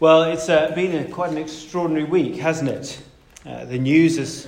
Well, 0.00 0.22
it's 0.22 0.48
uh, 0.48 0.70
been 0.76 0.94
a, 0.94 1.10
quite 1.10 1.32
an 1.32 1.38
extraordinary 1.38 2.04
week, 2.04 2.36
hasn't 2.36 2.70
it? 2.70 3.02
Uh, 3.44 3.64
the 3.64 3.80
news 3.80 4.16
is, 4.16 4.46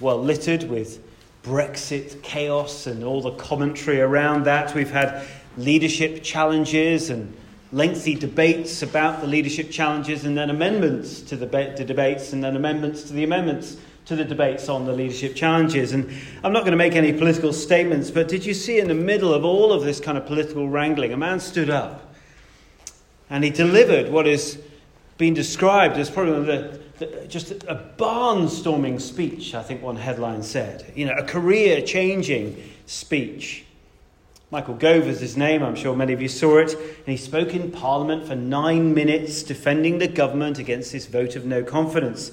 well, 0.00 0.22
littered 0.22 0.64
with 0.64 1.00
Brexit 1.42 2.22
chaos 2.22 2.86
and 2.86 3.02
all 3.02 3.22
the 3.22 3.30
commentary 3.30 4.02
around 4.02 4.44
that. 4.44 4.74
We've 4.74 4.90
had 4.90 5.24
leadership 5.56 6.22
challenges 6.22 7.08
and 7.08 7.34
lengthy 7.72 8.14
debates 8.16 8.82
about 8.82 9.22
the 9.22 9.26
leadership 9.26 9.70
challenges, 9.70 10.26
and 10.26 10.36
then 10.36 10.50
amendments 10.50 11.22
to 11.22 11.36
the, 11.36 11.46
the 11.46 11.86
debates, 11.86 12.34
and 12.34 12.44
then 12.44 12.54
amendments 12.54 13.04
to 13.04 13.14
the 13.14 13.24
amendments 13.24 13.78
to 14.04 14.14
the 14.14 14.26
debates 14.26 14.68
on 14.68 14.84
the 14.84 14.92
leadership 14.92 15.34
challenges. 15.34 15.94
And 15.94 16.12
I'm 16.44 16.52
not 16.52 16.64
going 16.64 16.72
to 16.72 16.76
make 16.76 16.96
any 16.96 17.14
political 17.14 17.54
statements, 17.54 18.10
but 18.10 18.28
did 18.28 18.44
you 18.44 18.52
see 18.52 18.78
in 18.78 18.88
the 18.88 18.94
middle 18.94 19.32
of 19.32 19.42
all 19.42 19.72
of 19.72 19.84
this 19.84 20.00
kind 20.00 20.18
of 20.18 20.26
political 20.26 20.68
wrangling, 20.68 21.14
a 21.14 21.16
man 21.16 21.40
stood 21.40 21.70
up 21.70 22.12
and 23.30 23.42
he 23.42 23.48
delivered 23.48 24.12
what 24.12 24.26
is 24.26 24.58
been 25.22 25.34
described 25.34 25.98
as 25.98 26.10
probably 26.10 26.44
the, 26.44 26.80
the, 26.98 27.26
just 27.28 27.52
a 27.52 27.80
barnstorming 27.96 29.00
speech, 29.00 29.54
I 29.54 29.62
think 29.62 29.80
one 29.80 29.94
headline 29.94 30.42
said. 30.42 30.92
You 30.96 31.06
know, 31.06 31.14
a 31.14 31.22
career 31.22 31.80
changing 31.80 32.60
speech. 32.86 33.64
Michael 34.50 34.74
Gove 34.74 35.06
is 35.06 35.20
his 35.20 35.36
name, 35.36 35.62
I'm 35.62 35.76
sure 35.76 35.94
many 35.94 36.12
of 36.12 36.20
you 36.20 36.26
saw 36.26 36.58
it. 36.58 36.74
And 36.74 37.06
he 37.06 37.16
spoke 37.16 37.54
in 37.54 37.70
Parliament 37.70 38.26
for 38.26 38.34
nine 38.34 38.94
minutes 38.94 39.44
defending 39.44 39.98
the 39.98 40.08
government 40.08 40.58
against 40.58 40.90
this 40.90 41.06
vote 41.06 41.36
of 41.36 41.46
no 41.46 41.62
confidence. 41.62 42.32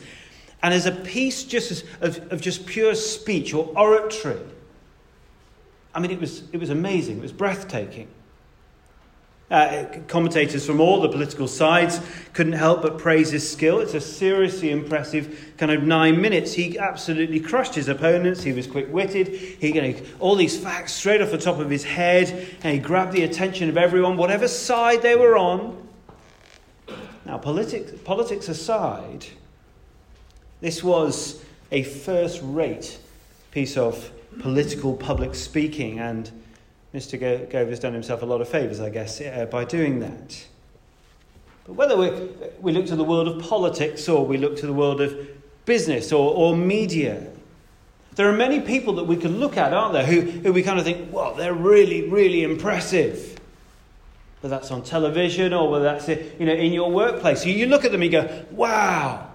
And 0.64 0.74
as 0.74 0.88
a 0.88 0.92
piece 0.92 1.44
just 1.44 1.86
of, 2.02 2.32
of 2.34 2.42
just 2.42 2.66
pure 2.66 2.96
speech 2.96 3.54
or 3.54 3.72
oratory, 3.78 4.42
I 5.94 6.00
mean, 6.00 6.10
it 6.10 6.20
was, 6.20 6.42
it 6.52 6.58
was 6.60 6.72
amazing, 6.72 7.20
it 7.20 7.22
was 7.22 7.34
breathtaking. 7.34 8.08
Uh, 9.52 9.86
commentators 10.08 10.64
from 10.64 10.80
all 10.80 11.02
the 11.02 11.10
political 11.10 11.48
sides 11.48 12.00
couldn't 12.34 12.54
help 12.54 12.84
but 12.84 13.00
praise 13.00 13.32
his 13.32 13.50
skill. 13.50 13.80
It's 13.80 13.96
a 13.96 14.02
seriously 14.02 14.70
impressive 14.70 15.54
kind 15.58 15.72
of 15.72 15.82
nine 15.82 16.22
minutes. 16.22 16.54
He 16.54 16.78
absolutely 16.78 17.40
crushed 17.40 17.74
his 17.74 17.88
opponents. 17.88 18.44
He 18.44 18.54
was 18.54 18.68
quick 18.68 18.94
witted. 18.94 19.28
He 19.28 19.74
you 19.74 19.82
know, 19.82 19.96
all 20.20 20.36
these 20.36 20.60
facts 20.60 20.94
straight 20.94 21.20
off 21.20 21.32
the 21.32 21.40
top 21.40 21.58
of 21.58 21.68
his 21.68 21.84
head, 21.84 22.30
and 22.62 22.74
he 22.76 22.80
grabbed 22.80 23.12
the 23.12 23.24
attention 23.24 23.70
of 23.70 23.78
everyone, 23.78 24.18
whatever 24.18 24.48
side 24.48 25.02
they 25.02 25.16
were 25.16 25.36
on. 25.36 25.88
Now, 27.26 27.40
politics, 27.40 27.92
politics 28.04 28.50
aside, 28.50 29.26
this 30.62 30.84
was 30.84 31.44
a 31.72 31.82
first 31.82 32.40
rate 32.44 33.00
piece 33.52 33.78
of 33.78 34.12
political 34.40 34.96
public 34.96 35.34
speaking 35.34 36.00
and 36.00 36.32
Mr. 36.94 37.20
Gove 37.50 37.70
has 37.70 37.80
done 37.80 37.94
himself 37.94 38.24
a 38.24 38.26
lot 38.26 38.42
of 38.42 38.50
favours, 38.50 38.80
I 38.80 38.90
guess, 38.90 39.22
uh, 39.22 39.48
by 39.52 39.64
doing 39.64 40.00
that. 40.00 40.46
But 41.66 41.74
whether 41.74 41.96
we, 41.96 42.10
we 42.62 42.72
look 42.72 42.88
to 42.88 42.96
the 42.96 43.04
world 43.04 43.28
of 43.28 43.44
politics 43.48 44.10
or 44.10 44.26
we 44.26 44.38
look 44.38 44.58
to 44.58 44.66
the 44.66 44.74
world 44.74 45.02
of 45.02 45.16
business 45.66 46.12
or, 46.12 46.34
or 46.34 46.58
media, 46.58 47.28
there 48.16 48.28
are 48.28 48.36
many 48.36 48.60
people 48.60 48.96
that 48.96 49.04
we 49.04 49.16
can 49.16 49.40
look 49.40 49.56
at, 49.56 49.72
aren't 49.72 49.94
there, 49.94 50.06
who, 50.06 50.22
who 50.22 50.52
we 50.52 50.64
kind 50.64 50.80
of 50.80 50.86
think, 50.86 51.14
well, 51.14 51.36
they're 51.36 51.54
really, 51.54 52.10
really 52.10 52.44
impressive. 52.44 53.40
Whether 54.42 54.56
that's 54.56 54.72
on 54.72 54.84
television 54.84 55.54
or 55.54 55.70
whether 55.70 55.86
that's 55.86 56.08
you 56.08 56.46
know, 56.46 56.54
in 56.54 56.74
your 56.74 56.90
workplace. 56.90 57.46
You 57.46 57.68
look 57.68 57.86
at 57.86 57.92
them 57.92 58.02
and 58.02 58.12
you 58.12 58.22
go, 58.22 58.46
wow. 58.52 59.30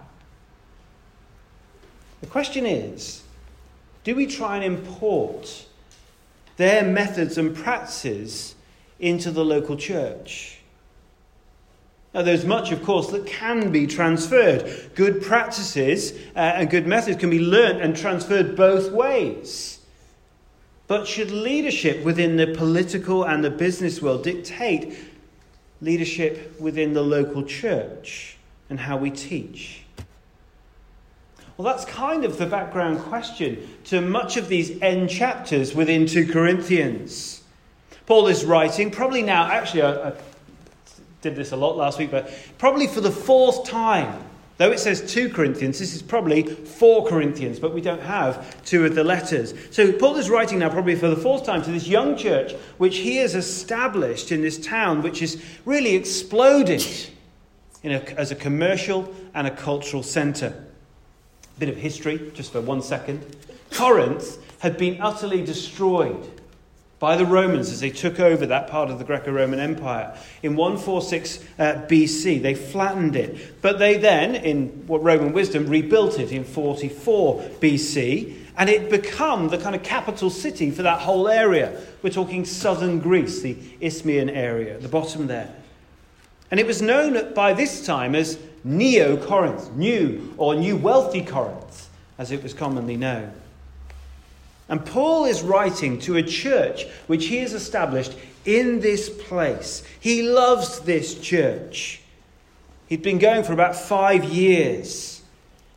The 2.20 2.26
question 2.26 2.66
is 2.66 3.22
do 4.02 4.14
we 4.14 4.26
try 4.26 4.56
and 4.56 4.64
import 4.64 5.66
their 6.56 6.84
methods 6.84 7.38
and 7.38 7.54
practices 7.54 8.54
into 8.98 9.30
the 9.30 9.44
local 9.44 9.76
church. 9.76 10.58
Now, 12.14 12.22
there's 12.22 12.44
much, 12.44 12.70
of 12.70 12.84
course, 12.84 13.08
that 13.10 13.26
can 13.26 13.72
be 13.72 13.88
transferred. 13.88 14.90
Good 14.94 15.20
practices 15.20 16.12
uh, 16.36 16.38
and 16.38 16.70
good 16.70 16.86
methods 16.86 17.18
can 17.18 17.28
be 17.28 17.40
learnt 17.40 17.80
and 17.82 17.96
transferred 17.96 18.54
both 18.54 18.92
ways. 18.92 19.80
But 20.86 21.08
should 21.08 21.32
leadership 21.32 22.04
within 22.04 22.36
the 22.36 22.54
political 22.54 23.24
and 23.24 23.42
the 23.42 23.50
business 23.50 24.00
world 24.00 24.22
dictate 24.22 24.96
leadership 25.80 26.60
within 26.60 26.92
the 26.92 27.02
local 27.02 27.42
church 27.42 28.36
and 28.70 28.78
how 28.78 28.96
we 28.96 29.10
teach? 29.10 29.83
Well, 31.56 31.72
that's 31.72 31.84
kind 31.84 32.24
of 32.24 32.36
the 32.36 32.46
background 32.46 32.98
question 32.98 33.68
to 33.84 34.00
much 34.00 34.36
of 34.36 34.48
these 34.48 34.80
end 34.82 35.08
chapters 35.08 35.72
within 35.72 36.06
2 36.06 36.32
Corinthians. 36.32 37.42
Paul 38.06 38.26
is 38.26 38.44
writing, 38.44 38.90
probably 38.90 39.22
now, 39.22 39.50
actually, 39.50 39.82
I, 39.82 40.08
I 40.08 40.12
did 41.22 41.36
this 41.36 41.52
a 41.52 41.56
lot 41.56 41.76
last 41.76 41.98
week, 41.98 42.10
but 42.10 42.32
probably 42.58 42.88
for 42.88 43.00
the 43.00 43.10
fourth 43.10 43.64
time. 43.68 44.20
Though 44.56 44.72
it 44.72 44.80
says 44.80 45.12
2 45.12 45.30
Corinthians, 45.30 45.78
this 45.78 45.94
is 45.94 46.02
probably 46.02 46.42
4 46.42 47.06
Corinthians, 47.06 47.60
but 47.60 47.72
we 47.72 47.80
don't 47.80 48.02
have 48.02 48.64
two 48.64 48.84
of 48.84 48.96
the 48.96 49.04
letters. 49.04 49.54
So 49.70 49.92
Paul 49.92 50.16
is 50.16 50.30
writing 50.30 50.58
now, 50.58 50.70
probably 50.70 50.96
for 50.96 51.08
the 51.08 51.16
fourth 51.16 51.44
time, 51.44 51.62
to 51.62 51.70
this 51.70 51.86
young 51.86 52.16
church, 52.16 52.52
which 52.78 52.98
he 52.98 53.16
has 53.18 53.36
established 53.36 54.32
in 54.32 54.42
this 54.42 54.58
town, 54.58 55.02
which 55.02 55.20
has 55.20 55.40
really 55.64 55.94
exploded 55.94 56.84
a, 57.84 58.18
as 58.18 58.32
a 58.32 58.36
commercial 58.36 59.12
and 59.34 59.46
a 59.46 59.50
cultural 59.50 60.02
centre 60.02 60.63
bit 61.58 61.68
of 61.68 61.76
history, 61.76 62.30
just 62.34 62.52
for 62.52 62.60
one 62.60 62.82
second. 62.82 63.24
Corinth 63.70 64.38
had 64.60 64.78
been 64.78 65.00
utterly 65.00 65.44
destroyed 65.44 66.30
by 66.98 67.16
the 67.16 67.26
Romans 67.26 67.70
as 67.70 67.80
they 67.80 67.90
took 67.90 68.18
over 68.18 68.46
that 68.46 68.68
part 68.68 68.88
of 68.88 68.98
the 68.98 69.04
Greco 69.04 69.30
Roman 69.30 69.60
Empire. 69.60 70.16
In 70.42 70.56
146 70.56 71.44
uh, 71.58 71.62
BC, 71.86 72.40
they 72.40 72.54
flattened 72.54 73.14
it. 73.14 73.60
But 73.60 73.78
they 73.78 73.98
then, 73.98 74.34
in 74.34 74.68
what 74.86 75.02
Roman 75.02 75.32
wisdom, 75.32 75.66
rebuilt 75.66 76.18
it 76.18 76.32
in 76.32 76.44
44 76.44 77.42
BC, 77.60 78.36
and 78.56 78.70
it 78.70 78.88
became 78.88 79.48
the 79.48 79.58
kind 79.58 79.74
of 79.74 79.82
capital 79.82 80.30
city 80.30 80.70
for 80.70 80.82
that 80.82 81.00
whole 81.00 81.28
area. 81.28 81.78
We're 82.02 82.10
talking 82.10 82.44
southern 82.44 83.00
Greece, 83.00 83.42
the 83.42 83.58
Isthmian 83.80 84.30
area, 84.30 84.78
the 84.78 84.88
bottom 84.88 85.26
there. 85.26 85.54
And 86.50 86.60
it 86.60 86.66
was 86.66 86.80
known 86.80 87.34
by 87.34 87.52
this 87.52 87.84
time 87.84 88.14
as 88.14 88.38
Neo 88.64 89.18
Corinth, 89.18 89.70
New 89.72 90.34
or 90.38 90.54
New 90.54 90.76
Wealthy 90.76 91.22
Corinth, 91.22 91.90
as 92.18 92.32
it 92.32 92.42
was 92.42 92.54
commonly 92.54 92.96
known. 92.96 93.32
And 94.68 94.84
Paul 94.84 95.26
is 95.26 95.42
writing 95.42 95.98
to 96.00 96.16
a 96.16 96.22
church 96.22 96.86
which 97.06 97.26
he 97.26 97.36
has 97.38 97.52
established 97.52 98.14
in 98.46 98.80
this 98.80 99.10
place. 99.10 99.84
He 100.00 100.22
loves 100.22 100.80
this 100.80 101.20
church. 101.20 102.00
He'd 102.86 103.02
been 103.02 103.18
going 103.18 103.44
for 103.44 103.52
about 103.52 103.76
five 103.76 104.24
years. 104.24 105.22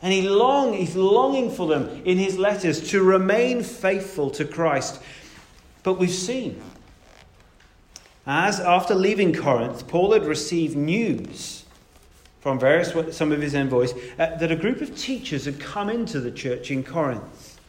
And 0.01 0.13
he 0.13 0.29
long, 0.29 0.73
he's 0.73 0.95
longing 0.95 1.51
for 1.51 1.67
them 1.67 2.01
in 2.05 2.17
his 2.17 2.37
letters 2.37 2.89
to 2.91 3.03
remain 3.03 3.63
faithful 3.63 4.29
to 4.31 4.45
Christ. 4.45 5.01
But 5.83 5.93
we've 5.93 6.09
seen, 6.09 6.61
as 8.25 8.59
after 8.59 8.93
leaving 8.93 9.33
Corinth, 9.33 9.87
Paul 9.87 10.13
had 10.13 10.25
received 10.25 10.77
news 10.77 11.56
from 12.47 12.57
various 12.57 12.93
some 13.13 13.33
of 13.33 13.41
his 13.41 13.53
envoys 13.53 13.91
uh, 14.17 14.37
that 14.37 14.49
a 14.53 14.55
group 14.55 14.79
of 14.79 14.97
teachers 14.97 15.43
had 15.43 15.59
come 15.59 15.89
into 15.89 16.21
the 16.21 16.31
church 16.31 16.71
in 16.71 16.81
Corinth. 16.81 17.59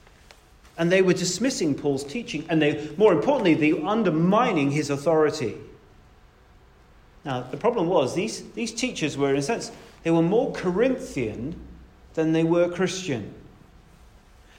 And 0.79 0.93
they 0.93 1.03
were 1.03 1.15
dismissing 1.15 1.75
Paul's 1.75 2.05
teaching, 2.05 2.47
and 2.49 2.63
they, 2.63 2.89
more 2.97 3.13
importantly, 3.13 3.55
they 3.55 3.73
were 3.73 3.89
undermining 3.89 4.71
his 4.71 4.89
authority. 4.89 5.57
Now, 7.25 7.41
the 7.41 7.57
problem 7.57 7.89
was 7.89 8.15
these, 8.15 8.45
these 8.53 8.71
teachers 8.71 9.19
were, 9.19 9.31
in 9.31 9.39
a 9.39 9.43
sense, 9.43 9.73
they 10.05 10.13
were 10.13 10.23
more 10.23 10.53
Corinthian 10.53 11.61
than 12.15 12.33
they 12.33 12.45
were 12.45 12.69
Christian. 12.69 13.35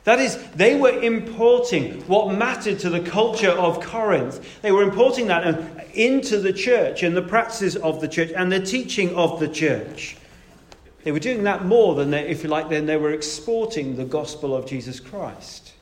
That 0.09 0.17
is, 0.17 0.43
they 0.55 0.75
were 0.75 0.99
importing 1.03 2.01
what 2.07 2.33
mattered 2.33 2.79
to 2.79 2.89
the 2.89 2.99
culture 2.99 3.51
of 3.51 3.79
Corinth. 3.79 4.59
They 4.63 4.71
were 4.71 4.81
importing 4.81 5.27
that 5.27 5.45
um, 5.45 5.69
into 5.93 6.39
the 6.39 6.51
church 6.51 7.03
and 7.03 7.15
the 7.15 7.21
practices 7.21 7.75
of 7.75 8.01
the 8.01 8.07
church 8.07 8.31
and 8.35 8.51
the 8.51 8.59
teaching 8.59 9.15
of 9.15 9.39
the 9.39 9.47
church. 9.47 10.17
They 11.03 11.11
were 11.11 11.19
doing 11.19 11.44
that 11.44 11.63
more 11.63 11.94
than, 11.94 12.09
they, 12.09 12.27
if 12.27 12.41
you 12.41 12.50
like, 12.50 12.69
than 12.69 12.88
they 12.88 12.97
were 12.97 13.11
exporting 13.11 13.97
the 13.97 14.03
gospel 14.03 14.56
of 14.56 14.65
Jesus 14.65 15.00
Christ. 15.00 15.73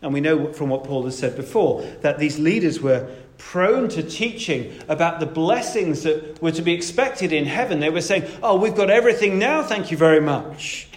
And 0.00 0.14
we 0.14 0.22
know 0.22 0.50
from 0.54 0.70
what 0.70 0.84
Paul 0.84 1.04
has 1.04 1.18
said 1.18 1.36
before 1.36 1.82
that 2.00 2.18
these 2.18 2.38
leaders 2.38 2.80
were 2.80 3.14
prone 3.36 3.90
to 3.90 4.02
teaching 4.02 4.72
about 4.88 5.20
the 5.20 5.26
blessings 5.26 6.02
that 6.04 6.40
were 6.40 6.52
to 6.52 6.62
be 6.62 6.72
expected 6.72 7.30
in 7.30 7.44
heaven. 7.44 7.80
They 7.80 7.90
were 7.90 8.00
saying, 8.00 8.24
Oh, 8.42 8.58
we've 8.58 8.74
got 8.74 8.88
everything 8.88 9.38
now, 9.38 9.62
thank 9.62 9.90
you 9.90 9.98
very 9.98 10.22
much. 10.22 10.88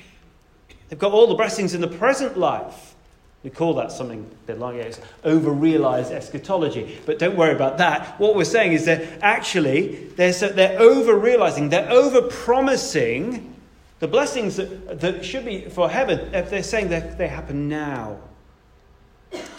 They've 0.92 1.00
got 1.00 1.14
all 1.14 1.26
the 1.26 1.36
blessings 1.36 1.74
in 1.74 1.80
the 1.80 1.88
present 1.88 2.38
life. 2.38 2.96
We 3.44 3.50
call 3.50 3.76
that 3.76 3.94
something 3.94 4.30
a 4.30 4.46
bit 4.46 4.60
like 4.60 4.76
it's 4.76 5.00
over 5.24 5.50
realized 5.50 6.12
eschatology. 6.12 7.00
But 7.06 7.18
don't 7.18 7.38
worry 7.38 7.56
about 7.56 7.78
that. 7.78 8.20
What 8.20 8.36
we're 8.36 8.44
saying 8.44 8.74
is 8.74 8.84
that 8.86 9.02
actually 9.24 10.10
they're, 10.18 10.34
they're 10.34 10.78
over 10.78 11.16
realizing, 11.16 11.70
they're 11.70 11.90
over 11.90 12.24
promising 12.24 13.56
the 14.00 14.10
blessings 14.10 14.58
that, 14.58 15.00
that 15.00 15.24
should 15.24 15.46
be 15.46 15.62
for 15.62 15.90
heaven. 15.90 16.36
If 16.36 16.50
they're 16.50 16.62
saying 16.62 16.90
that 16.90 17.18
they 17.18 17.30
happen 17.30 17.70
now. 17.70 18.20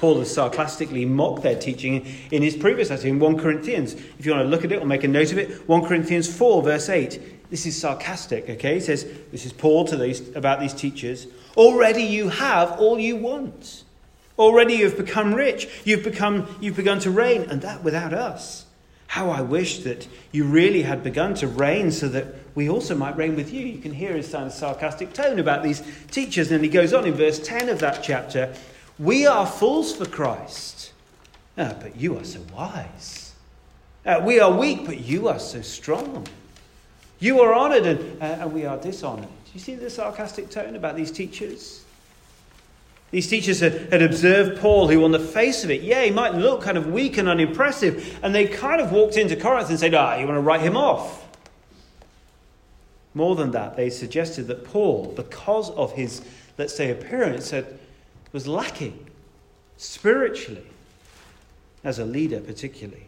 Paul 0.00 0.19
has 0.19 0.34
sarcastically 0.34 1.06
mocked 1.06 1.44
their 1.44 1.58
teaching 1.58 2.06
in 2.31 2.43
his 2.43 2.55
previous 2.55 2.90
letter 2.90 3.08
in 3.08 3.19
1 3.19 3.38
Corinthians. 3.38 3.94
If 3.94 4.26
you 4.26 4.32
want 4.32 4.44
to 4.44 4.50
look 4.50 4.67
at 4.67 4.73
it 4.73 4.82
or 4.82 4.84
make 4.84 5.02
a 5.02 5.08
note 5.08 5.32
of 5.32 5.38
it, 5.38 5.67
1 5.67 5.84
Corinthians 5.87 6.31
4, 6.37 6.62
verse 6.62 6.90
8. 6.90 7.41
This 7.52 7.66
is 7.66 7.78
sarcastic, 7.78 8.49
okay? 8.49 8.76
He 8.76 8.81
says, 8.81 9.06
This 9.31 9.44
is 9.44 9.52
Paul 9.52 9.84
to 9.88 9.96
these, 9.99 10.34
about 10.34 10.58
these 10.58 10.72
teachers. 10.72 11.26
Already 11.54 12.02
you 12.02 12.31
have 12.31 12.81
all 12.81 12.99
you 12.99 13.14
want. 13.14 13.84
Already 14.38 14.72
you've 14.72 14.96
become 14.96 15.34
rich. 15.34 15.69
You've, 15.84 16.02
become, 16.02 16.49
you've 16.62 16.76
begun 16.76 16.99
to 17.00 17.10
reign, 17.10 17.43
and 17.43 17.60
that 17.60 17.84
without 17.84 18.14
us. 18.14 18.64
How 19.06 19.28
I 19.28 19.43
wish 19.43 19.81
that 19.81 20.08
you 20.32 20.44
really 20.44 20.81
had 20.81 21.04
begun 21.04 21.34
to 21.34 21.46
reign 21.46 21.90
so 21.90 22.08
that 22.08 22.28
we 22.54 22.70
also 22.70 22.96
might 22.96 23.19
reign 23.19 23.37
with 23.37 23.52
you. 23.52 23.66
You 23.66 23.81
can 23.81 23.93
hear 23.93 24.14
his 24.14 24.32
kind 24.32 24.46
of 24.46 24.52
sarcastic 24.52 25.12
tone 25.12 25.38
about 25.38 25.62
these 25.62 25.82
teachers. 26.10 26.50
And 26.50 26.64
he 26.64 26.70
goes 26.70 26.94
on 26.94 27.05
in 27.05 27.12
verse 27.12 27.38
10 27.38 27.69
of 27.69 27.81
that 27.81 28.02
chapter 28.02 28.55
We 28.98 29.26
are 29.26 29.46
fools 29.46 29.94
for 29.94 30.06
Christ, 30.06 30.93
ah, 31.58 31.75
but 31.78 31.96
you 31.96 32.16
are 32.16 32.25
so 32.25 32.40
wise. 32.55 33.34
Uh, 34.06 34.22
we 34.25 34.40
are 34.40 34.50
weak, 34.50 34.87
but 34.87 35.00
you 35.00 35.28
are 35.28 35.38
so 35.38 35.60
strong. 35.60 36.26
You 37.22 37.40
are 37.42 37.54
honored, 37.54 37.86
and, 37.86 38.20
uh, 38.20 38.24
and 38.24 38.52
we 38.52 38.66
are 38.66 38.76
dishonored. 38.76 39.28
Do 39.28 39.50
you 39.54 39.60
see 39.60 39.76
the 39.76 39.88
sarcastic 39.88 40.50
tone 40.50 40.74
about 40.74 40.96
these 40.96 41.12
teachers? 41.12 41.84
These 43.12 43.28
teachers 43.28 43.60
had, 43.60 43.92
had, 43.92 44.02
observed 44.02 44.60
Paul, 44.60 44.88
who, 44.88 45.04
on 45.04 45.12
the 45.12 45.20
face 45.20 45.62
of 45.62 45.70
it, 45.70 45.82
yeah, 45.82 46.02
he 46.02 46.10
might 46.10 46.34
look 46.34 46.62
kind 46.62 46.76
of 46.76 46.88
weak 46.88 47.19
and 47.19 47.28
unimpressive, 47.28 48.19
and 48.24 48.34
they 48.34 48.48
kind 48.48 48.80
of 48.80 48.90
walked 48.90 49.16
into 49.16 49.36
Corinth 49.36 49.70
and 49.70 49.78
said, 49.78 49.94
Ah, 49.94 50.16
you 50.16 50.26
want 50.26 50.36
to 50.36 50.40
write 50.40 50.62
him 50.62 50.76
off? 50.76 51.24
More 53.14 53.36
than 53.36 53.52
that, 53.52 53.76
they 53.76 53.88
suggested 53.88 54.48
that 54.48 54.64
Paul, 54.64 55.12
because 55.14 55.70
of 55.70 55.92
his, 55.92 56.22
let's 56.58 56.74
say, 56.74 56.90
appearance, 56.90 57.50
had, 57.50 57.78
was 58.32 58.48
lacking 58.48 58.98
spiritually, 59.76 60.66
as 61.84 62.00
a 62.00 62.04
leader, 62.04 62.40
particularly. 62.40 63.06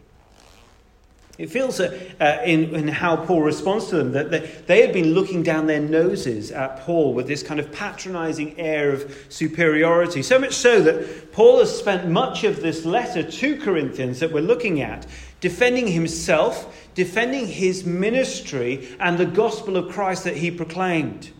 It 1.37 1.51
feels 1.51 1.81
uh, 1.81 1.99
uh, 2.21 2.39
in, 2.45 2.75
in, 2.75 2.89
how 2.89 3.17
Paul 3.17 3.43
responds 3.43 3.89
to 3.89 3.97
them 3.97 4.13
that 4.13 4.31
they, 4.31 4.39
they 4.67 4.81
had 4.83 4.93
been 4.93 5.15
looking 5.15 5.43
down 5.43 5.67
their 5.67 5.81
noses 5.81 6.53
at 6.53 6.81
Paul 6.81 7.13
with 7.13 7.27
this 7.27 7.43
kind 7.43 7.59
of 7.59 7.73
patronizing 7.73 8.59
air 8.59 8.93
of 8.93 9.27
superiority. 9.29 10.23
So 10.23 10.39
much 10.39 10.55
so 10.55 10.81
that 10.83 11.33
Paul 11.33 11.59
has 11.59 11.77
spent 11.77 12.09
much 12.09 12.45
of 12.45 12.63
this 12.63 12.85
letter 12.85 13.29
to 13.29 13.61
Corinthians 13.61 14.21
that 14.21 14.33
we're 14.33 14.43
looking 14.43 14.81
at 14.81 15.07
defending 15.41 15.89
himself, 15.89 16.89
defending 16.95 17.47
his 17.47 17.85
ministry, 17.85 18.89
and 19.01 19.19
the 19.19 19.27
gospel 19.27 19.77
of 19.77 19.93
Christ 19.93 20.25
that 20.25 20.37
he 20.37 20.51
proclaimed. 20.53 21.33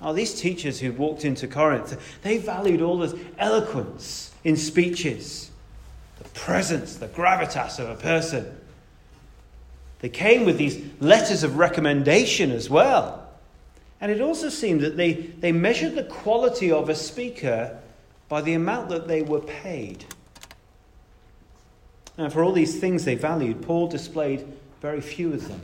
Now, 0.00 0.12
these 0.12 0.40
teachers 0.40 0.80
who 0.80 0.92
walked 0.92 1.24
into 1.24 1.46
Corinth, 1.46 2.18
they 2.22 2.38
valued 2.38 2.82
all 2.82 2.98
this 2.98 3.14
eloquence 3.38 4.32
in 4.44 4.56
speeches 4.56 5.51
the 6.22 6.28
presence, 6.30 6.96
the 6.96 7.08
gravitas 7.08 7.78
of 7.78 7.88
a 7.88 7.94
person. 7.94 8.58
They 10.00 10.08
came 10.08 10.44
with 10.44 10.58
these 10.58 10.82
letters 11.00 11.42
of 11.42 11.56
recommendation 11.56 12.50
as 12.50 12.68
well. 12.68 13.28
And 14.00 14.10
it 14.10 14.20
also 14.20 14.48
seemed 14.48 14.80
that 14.80 14.96
they, 14.96 15.12
they 15.14 15.52
measured 15.52 15.94
the 15.94 16.04
quality 16.04 16.72
of 16.72 16.88
a 16.88 16.94
speaker 16.94 17.78
by 18.28 18.40
the 18.42 18.54
amount 18.54 18.88
that 18.88 19.06
they 19.06 19.22
were 19.22 19.40
paid. 19.40 20.04
And 22.18 22.32
for 22.32 22.42
all 22.42 22.52
these 22.52 22.80
things 22.80 23.04
they 23.04 23.14
valued, 23.14 23.62
Paul 23.62 23.86
displayed 23.86 24.46
very 24.80 25.00
few 25.00 25.32
of 25.32 25.46
them. 25.48 25.60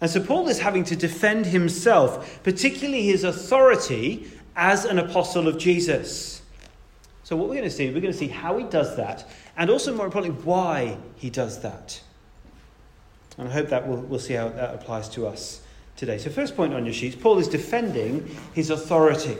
And 0.00 0.10
so 0.10 0.22
Paul 0.22 0.48
is 0.48 0.60
having 0.60 0.84
to 0.84 0.96
defend 0.96 1.46
himself, 1.46 2.42
particularly 2.42 3.04
his 3.04 3.24
authority 3.24 4.30
as 4.54 4.84
an 4.84 4.98
apostle 4.98 5.48
of 5.48 5.56
Jesus. 5.56 6.35
So, 7.26 7.34
what 7.34 7.48
we're 7.48 7.56
going 7.56 7.68
to 7.68 7.74
see, 7.74 7.86
we're 7.86 8.00
going 8.00 8.12
to 8.12 8.18
see 8.18 8.28
how 8.28 8.56
he 8.56 8.62
does 8.62 8.96
that, 8.98 9.28
and 9.56 9.68
also, 9.68 9.92
more 9.92 10.06
importantly, 10.06 10.40
why 10.44 10.96
he 11.16 11.28
does 11.28 11.60
that. 11.62 12.00
And 13.36 13.48
I 13.48 13.50
hope 13.50 13.68
that 13.70 13.88
we'll, 13.88 13.98
we'll 13.98 14.20
see 14.20 14.34
how 14.34 14.50
that 14.50 14.76
applies 14.76 15.08
to 15.08 15.26
us 15.26 15.60
today. 15.96 16.18
So, 16.18 16.30
first 16.30 16.54
point 16.54 16.72
on 16.72 16.84
your 16.84 16.94
sheets 16.94 17.16
Paul 17.16 17.40
is 17.40 17.48
defending 17.48 18.30
his 18.54 18.70
authority. 18.70 19.36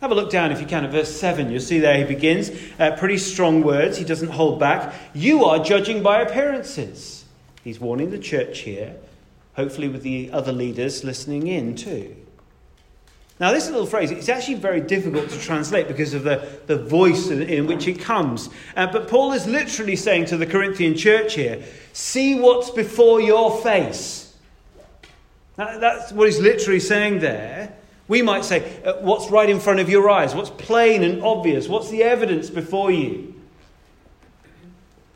Have 0.00 0.10
a 0.10 0.16
look 0.16 0.32
down 0.32 0.50
if 0.50 0.60
you 0.60 0.66
can 0.66 0.84
at 0.84 0.90
verse 0.90 1.14
7. 1.14 1.52
You'll 1.52 1.60
see 1.60 1.78
there 1.78 1.98
he 1.98 2.02
begins. 2.02 2.50
Uh, 2.80 2.96
pretty 2.96 3.18
strong 3.18 3.62
words. 3.62 3.96
He 3.96 4.04
doesn't 4.04 4.30
hold 4.30 4.58
back. 4.58 4.92
You 5.14 5.44
are 5.44 5.62
judging 5.62 6.02
by 6.02 6.20
appearances. 6.20 7.24
He's 7.62 7.78
warning 7.78 8.10
the 8.10 8.18
church 8.18 8.58
here, 8.58 8.96
hopefully, 9.54 9.86
with 9.86 10.02
the 10.02 10.32
other 10.32 10.52
leaders 10.52 11.04
listening 11.04 11.46
in 11.46 11.76
too. 11.76 12.16
Now, 13.42 13.50
this 13.50 13.68
little 13.68 13.86
phrase, 13.86 14.12
it's 14.12 14.28
actually 14.28 14.54
very 14.54 14.80
difficult 14.80 15.28
to 15.30 15.40
translate 15.40 15.88
because 15.88 16.14
of 16.14 16.22
the, 16.22 16.48
the 16.68 16.76
voice 16.76 17.28
in, 17.28 17.42
in 17.42 17.66
which 17.66 17.88
it 17.88 17.98
comes. 17.98 18.48
Uh, 18.76 18.86
but 18.86 19.08
Paul 19.08 19.32
is 19.32 19.48
literally 19.48 19.96
saying 19.96 20.26
to 20.26 20.36
the 20.36 20.46
Corinthian 20.46 20.96
church 20.96 21.34
here, 21.34 21.60
see 21.92 22.38
what's 22.38 22.70
before 22.70 23.20
your 23.20 23.60
face. 23.60 24.32
Now, 25.58 25.76
that's 25.80 26.12
what 26.12 26.28
he's 26.28 26.38
literally 26.38 26.78
saying 26.78 27.18
there. 27.18 27.74
We 28.06 28.22
might 28.22 28.44
say, 28.44 28.80
uh, 28.84 29.00
what's 29.00 29.28
right 29.28 29.50
in 29.50 29.58
front 29.58 29.80
of 29.80 29.90
your 29.90 30.08
eyes? 30.08 30.36
What's 30.36 30.50
plain 30.50 31.02
and 31.02 31.20
obvious? 31.20 31.68
What's 31.68 31.90
the 31.90 32.04
evidence 32.04 32.48
before 32.48 32.92
you? 32.92 33.34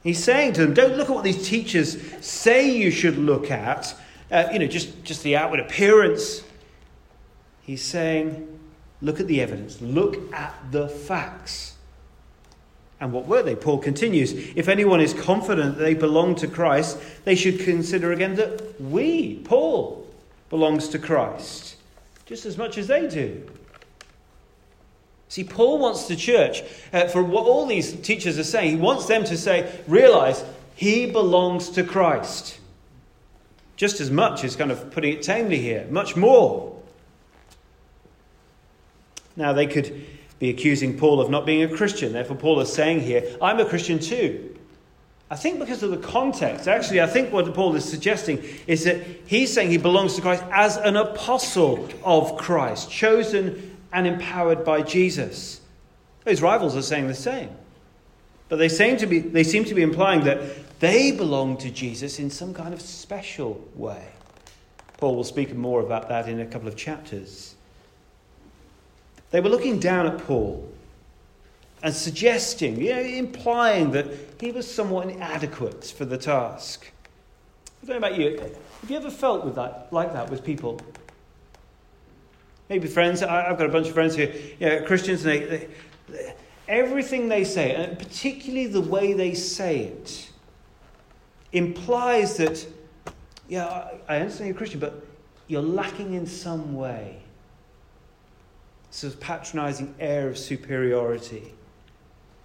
He's 0.03 0.23
saying 0.23 0.55
to 0.55 0.63
them, 0.63 0.75
don't 0.75 0.97
look 0.97 1.11
at 1.11 1.15
what 1.15 1.23
these 1.23 1.47
teachers 1.49 1.97
say 2.27 2.77
you 2.77 2.91
should 2.91 3.19
look 3.19 3.53
at, 3.53 3.95
uh, 4.33 4.49
you 4.53 4.59
know, 4.59 4.67
just, 4.67 5.05
just 5.05 5.23
the 5.23 5.37
outward 5.37 5.61
appearance 5.61 6.43
He's 7.67 7.83
saying, 7.83 8.59
look 9.03 9.21
at 9.21 9.27
the 9.27 9.43
evidence, 9.43 9.83
look 9.83 10.33
at 10.33 10.55
the 10.71 10.89
facts. 10.89 11.75
And 12.99 13.13
what 13.13 13.27
were 13.27 13.43
they? 13.43 13.55
Paul 13.55 13.79
continues 13.79 14.33
If 14.57 14.69
anyone 14.69 15.03
is 15.03 15.13
confident 15.13 15.77
that 15.77 15.83
they 15.83 15.93
belong 15.93 16.35
to 16.37 16.49
Christ, 16.49 16.99
they 17.25 17.35
should 17.35 17.61
consider 17.61 18.13
again 18.13 18.37
that 18.37 18.81
we, 18.81 19.41
Paul, 19.45 20.07
belongs 20.49 20.89
to 20.89 20.99
Christ 20.99 21.77
just 22.27 22.45
as 22.45 22.59
much 22.59 22.77
as 22.77 22.89
they 22.89 23.07
do. 23.07 23.49
See, 25.29 25.45
Paul 25.45 25.79
wants 25.79 26.07
the 26.09 26.17
church, 26.17 26.63
uh, 26.93 27.07
for 27.07 27.23
what 27.23 27.47
all 27.47 27.67
these 27.67 27.93
teachers 28.01 28.39
are 28.39 28.45
saying, 28.45 28.71
he 28.71 28.77
wants 28.77 29.07
them 29.07 29.25
to 29.25 29.37
say, 29.37 29.81
realize 29.87 30.45
he 30.75 31.11
belongs 31.11 31.71
to 31.71 31.85
Christ. 31.85 32.59
Just 33.77 34.01
as 34.01 34.11
much 34.11 34.45
as 34.45 34.57
kind 34.57 34.71
of 34.71 34.91
putting 34.91 35.13
it 35.13 35.23
tamely 35.23 35.59
here, 35.59 35.87
much 35.91 36.17
more. 36.17 36.76
Now, 39.37 39.53
they 39.53 39.67
could 39.67 40.05
be 40.39 40.51
accusing 40.51 40.99
Paul 40.99 41.21
of 41.21 41.31
not 41.31 41.47
being 41.47 41.63
a 41.63 41.77
Christian. 41.77 42.13
Therefore, 42.13 42.37
Paul 42.37 42.61
is 42.61 42.73
saying 42.73 43.01
here, 43.01 43.37
I'm 43.41 43.61
a 43.61 43.65
Christian 43.65 43.99
too. 43.99 44.57
I 45.29 45.37
think 45.37 45.59
because 45.59 45.83
of 45.83 45.91
the 45.91 45.97
context, 45.97 46.69
actually, 46.69 47.01
I 47.01 47.07
think 47.07 47.33
what 47.33 47.53
Paul 47.53 47.75
is 47.75 47.85
suggesting 47.85 48.45
is 48.67 48.85
that 48.85 49.05
he's 49.27 49.53
saying 49.53 49.71
he 49.71 49.79
belongs 49.79 50.15
to 50.15 50.23
Christ 50.23 50.45
as 50.53 50.77
an 50.77 50.97
apostle 50.97 51.89
of 52.05 52.37
Christ, 52.37 52.91
chosen 52.91 53.77
and 53.93 54.07
empowered 54.07 54.65
by 54.65 54.83
Jesus. 54.83 55.61
His 56.25 56.43
rivals 56.43 56.77
are 56.77 56.83
saying 56.83 57.09
the 57.09 57.15
same. 57.15 57.51
But 58.49 58.57
they 58.57 58.69
seem 58.69 58.99
to 58.99 59.07
be, 59.07 59.19
they 59.19 59.43
seem 59.43 59.65
to 59.65 59.75
be 59.75 59.83
implying 59.83 60.23
that 60.25 60.79
they 60.79 61.11
belong 61.11 61.57
to 61.59 61.71
Jesus 61.71 62.21
in 62.21 62.31
some 62.31 62.55
kind 62.55 62.73
of 62.73 62.81
special 62.81 63.67
way. 63.75 64.07
Paul 64.99 65.17
will 65.17 65.25
speak 65.25 65.55
more 65.55 65.81
about 65.81 66.09
that 66.09 66.29
in 66.29 66.39
a 66.41 66.47
couple 66.47 66.69
of 66.69 66.77
chapters. 66.77 67.56
They 69.31 69.41
were 69.41 69.49
looking 69.49 69.79
down 69.79 70.07
at 70.07 70.19
Paul 70.19 70.67
and 71.83 71.95
suggesting, 71.95 72.81
you 72.81 72.95
know, 72.95 73.01
implying 73.01 73.91
that 73.93 74.07
he 74.41 74.51
was 74.51 74.73
somewhat 74.73 75.09
inadequate 75.09 75.85
for 75.85 76.05
the 76.05 76.19
task. 76.19 76.91
I 77.83 77.87
don't 77.87 78.01
know 78.01 78.09
about 78.09 78.19
you. 78.19 78.39
Have 78.81 78.91
you 78.91 78.97
ever 78.97 79.11
felt 79.11 79.45
with 79.45 79.55
that, 79.57 79.89
like 79.93 80.13
that 80.13 80.31
with 80.31 80.45
people? 80.45 80.81
Maybe 82.69 82.89
friends. 82.89 83.23
I've 83.23 83.59
got 83.59 83.67
a 83.67 83.73
bunch 83.73 83.89
of 83.89 83.95
friends 83.95 84.17
who 84.17 84.23
you 84.23 84.57
know, 84.61 84.83
Christians, 84.85 85.25
and 85.25 85.33
they, 85.33 85.69
they, 86.09 86.35
everything 86.69 87.29
they 87.29 87.45
say, 87.45 87.75
and 87.75 87.99
particularly 87.99 88.67
the 88.67 88.81
way 88.81 89.13
they 89.13 89.35
say 89.35 89.85
it, 89.85 90.31
implies 91.53 92.37
that, 92.39 92.67
yeah, 93.49 93.89
I 94.09 94.19
understand 94.19 94.49
you're 94.49 94.57
a 94.57 94.59
Christian, 94.59 94.81
but 94.81 95.05
you're 95.47 95.63
lacking 95.63 96.15
in 96.15 96.27
some 96.27 96.75
way 96.75 97.23
sort 98.91 99.13
of 99.13 99.21
patronizing 99.21 99.95
air 99.99 100.29
of 100.29 100.39
superiority. 100.39 101.53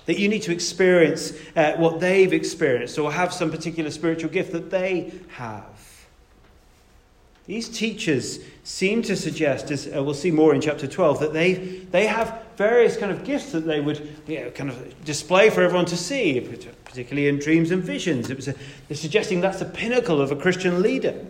That 0.05 0.17
you 0.17 0.27
need 0.27 0.41
to 0.43 0.51
experience 0.51 1.33
uh, 1.55 1.73
what 1.73 1.99
they've 1.99 2.33
experienced 2.33 2.97
or 2.97 3.11
have 3.11 3.33
some 3.33 3.51
particular 3.51 3.91
spiritual 3.91 4.31
gift 4.31 4.51
that 4.51 4.71
they 4.71 5.13
have. 5.29 5.81
These 7.47 7.69
teachers 7.69 8.39
seem 8.63 9.01
to 9.03 9.15
suggest, 9.15 9.71
as 9.71 9.87
uh, 9.87 10.03
we'll 10.03 10.13
see 10.13 10.31
more 10.31 10.53
in 10.53 10.61
chapter 10.61 10.87
12, 10.87 11.19
that 11.19 11.33
they, 11.33 11.53
they 11.53 12.07
have 12.07 12.43
various 12.55 12.95
kind 12.97 13.11
of 13.11 13.23
gifts 13.23 13.51
that 13.51 13.61
they 13.61 13.79
would 13.79 14.15
you 14.27 14.41
know, 14.41 14.51
kind 14.51 14.69
of 14.69 15.05
display 15.05 15.49
for 15.49 15.61
everyone 15.61 15.85
to 15.87 15.97
see, 15.97 16.39
particularly 16.85 17.27
in 17.27 17.39
dreams 17.39 17.71
and 17.71 17.83
visions. 17.83 18.29
It 18.29 18.37
was 18.37 18.47
a, 18.47 18.55
they're 18.87 18.97
suggesting 18.97 19.41
that's 19.41 19.59
the 19.59 19.65
pinnacle 19.65 20.21
of 20.21 20.31
a 20.31 20.35
Christian 20.35 20.81
leader. 20.81 21.25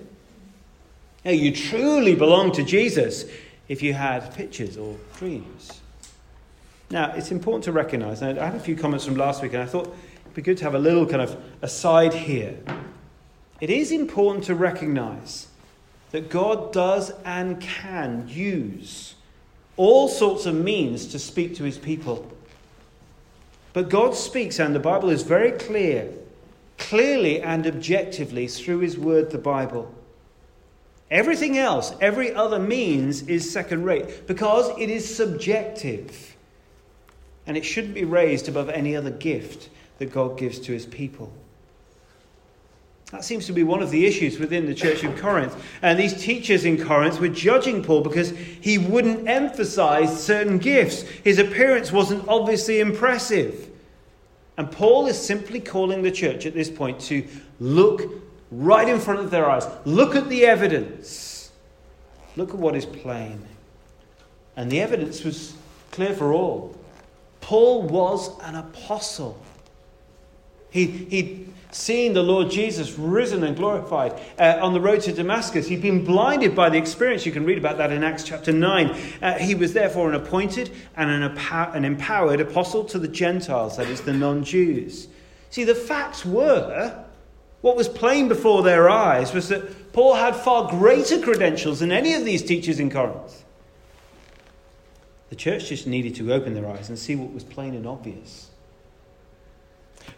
You 1.23 1.55
truly 1.55 2.15
belong 2.15 2.51
to 2.53 2.63
Jesus 2.63 3.25
if 3.71 3.81
you 3.81 3.93
had 3.93 4.35
pictures 4.35 4.75
or 4.75 4.97
dreams. 5.15 5.79
Now, 6.89 7.13
it's 7.13 7.31
important 7.31 7.63
to 7.63 7.71
recognize, 7.71 8.21
and 8.21 8.37
I 8.37 8.47
had 8.47 8.55
a 8.55 8.59
few 8.59 8.75
comments 8.75 9.05
from 9.05 9.15
last 9.15 9.41
week, 9.41 9.53
and 9.53 9.63
I 9.63 9.65
thought 9.65 9.87
it'd 10.23 10.33
be 10.33 10.41
good 10.41 10.57
to 10.57 10.65
have 10.65 10.75
a 10.75 10.79
little 10.79 11.05
kind 11.05 11.21
of 11.21 11.41
aside 11.61 12.13
here. 12.13 12.57
It 13.61 13.69
is 13.69 13.93
important 13.93 14.43
to 14.47 14.55
recognize 14.55 15.47
that 16.11 16.29
God 16.29 16.73
does 16.73 17.13
and 17.23 17.61
can 17.61 18.27
use 18.27 19.15
all 19.77 20.09
sorts 20.09 20.45
of 20.45 20.53
means 20.53 21.07
to 21.07 21.17
speak 21.17 21.55
to 21.55 21.63
his 21.63 21.77
people. 21.77 22.29
But 23.71 23.87
God 23.87 24.15
speaks, 24.15 24.59
and 24.59 24.75
the 24.75 24.81
Bible 24.81 25.09
is 25.09 25.23
very 25.23 25.51
clear, 25.51 26.11
clearly 26.77 27.41
and 27.41 27.65
objectively 27.65 28.49
through 28.49 28.79
his 28.79 28.97
word, 28.97 29.31
the 29.31 29.37
Bible. 29.37 29.95
Everything 31.11 31.57
else, 31.57 31.93
every 31.99 32.33
other 32.33 32.57
means 32.57 33.23
is 33.23 33.51
second 33.51 33.83
rate 33.83 34.25
because 34.27 34.69
it 34.79 34.89
is 34.89 35.13
subjective 35.13 36.37
and 37.45 37.57
it 37.57 37.65
shouldn't 37.65 37.93
be 37.93 38.05
raised 38.05 38.47
above 38.47 38.69
any 38.69 38.95
other 38.95 39.11
gift 39.11 39.69
that 39.97 40.13
God 40.13 40.37
gives 40.37 40.57
to 40.59 40.71
his 40.71 40.85
people. 40.85 41.31
That 43.11 43.25
seems 43.25 43.45
to 43.47 43.51
be 43.51 43.63
one 43.63 43.83
of 43.83 43.91
the 43.91 44.05
issues 44.05 44.39
within 44.39 44.65
the 44.65 44.73
church 44.73 45.03
in 45.03 45.17
Corinth. 45.17 45.53
And 45.81 45.99
these 45.99 46.13
teachers 46.13 46.63
in 46.63 46.81
Corinth 46.81 47.19
were 47.19 47.27
judging 47.27 47.83
Paul 47.83 48.01
because 48.01 48.29
he 48.29 48.77
wouldn't 48.77 49.27
emphasize 49.27 50.23
certain 50.23 50.59
gifts. 50.59 51.01
His 51.01 51.37
appearance 51.39 51.91
wasn't 51.91 52.25
obviously 52.29 52.79
impressive. 52.79 53.69
And 54.57 54.71
Paul 54.71 55.07
is 55.07 55.19
simply 55.19 55.59
calling 55.59 56.03
the 56.03 56.11
church 56.11 56.45
at 56.45 56.53
this 56.53 56.69
point 56.69 57.01
to 57.01 57.27
look 57.59 58.20
right 58.51 58.87
in 58.87 58.99
front 58.99 59.21
of 59.21 59.31
their 59.31 59.49
eyes. 59.49 59.65
Look 59.85 60.15
at 60.15 60.29
the 60.29 60.45
evidence. 60.45 61.51
Look 62.35 62.49
at 62.49 62.57
what 62.57 62.75
is 62.75 62.85
plain. 62.85 63.45
And 64.55 64.69
the 64.71 64.81
evidence 64.81 65.23
was 65.23 65.55
clear 65.91 66.13
for 66.13 66.33
all. 66.33 66.75
Paul 67.39 67.83
was 67.83 68.29
an 68.41 68.55
apostle. 68.55 69.41
He, 70.69 70.85
he'd 70.85 71.53
seen 71.71 72.13
the 72.13 72.23
Lord 72.23 72.49
Jesus 72.49 72.97
risen 72.97 73.43
and 73.43 73.55
glorified 73.55 74.13
uh, 74.37 74.59
on 74.61 74.73
the 74.73 74.81
road 74.81 75.01
to 75.01 75.13
Damascus. 75.13 75.67
He'd 75.67 75.81
been 75.81 76.03
blinded 76.03 76.55
by 76.55 76.69
the 76.69 76.77
experience. 76.77 77.25
You 77.25 77.31
can 77.31 77.45
read 77.45 77.57
about 77.57 77.77
that 77.77 77.91
in 77.91 78.03
Acts 78.03 78.23
chapter 78.23 78.51
9. 78.51 79.01
Uh, 79.21 79.33
he 79.37 79.55
was 79.55 79.73
therefore 79.73 80.09
an 80.09 80.15
appointed 80.15 80.71
and 80.95 81.09
an, 81.09 81.37
an 81.49 81.85
empowered 81.85 82.41
apostle 82.41 82.83
to 82.85 82.99
the 82.99 83.07
Gentiles, 83.07 83.77
that 83.77 83.87
is, 83.87 84.01
the 84.01 84.13
non 84.13 84.43
Jews. 84.43 85.07
See, 85.49 85.63
the 85.63 85.75
facts 85.75 86.25
were 86.25 87.05
what 87.61 87.75
was 87.75 87.87
plain 87.87 88.27
before 88.27 88.63
their 88.63 88.89
eyes 88.89 89.33
was 89.33 89.49
that 89.49 89.93
Paul 89.93 90.15
had 90.15 90.35
far 90.35 90.69
greater 90.69 91.19
credentials 91.19 91.79
than 91.79 91.91
any 91.91 92.13
of 92.13 92.25
these 92.25 92.43
teachers 92.43 92.79
in 92.79 92.89
Corinth. 92.89 93.43
The 95.29 95.35
church 95.35 95.69
just 95.69 95.87
needed 95.87 96.15
to 96.15 96.33
open 96.33 96.53
their 96.53 96.67
eyes 96.67 96.89
and 96.89 96.97
see 96.97 97.15
what 97.15 97.33
was 97.33 97.43
plain 97.43 97.73
and 97.75 97.87
obvious. 97.87 98.49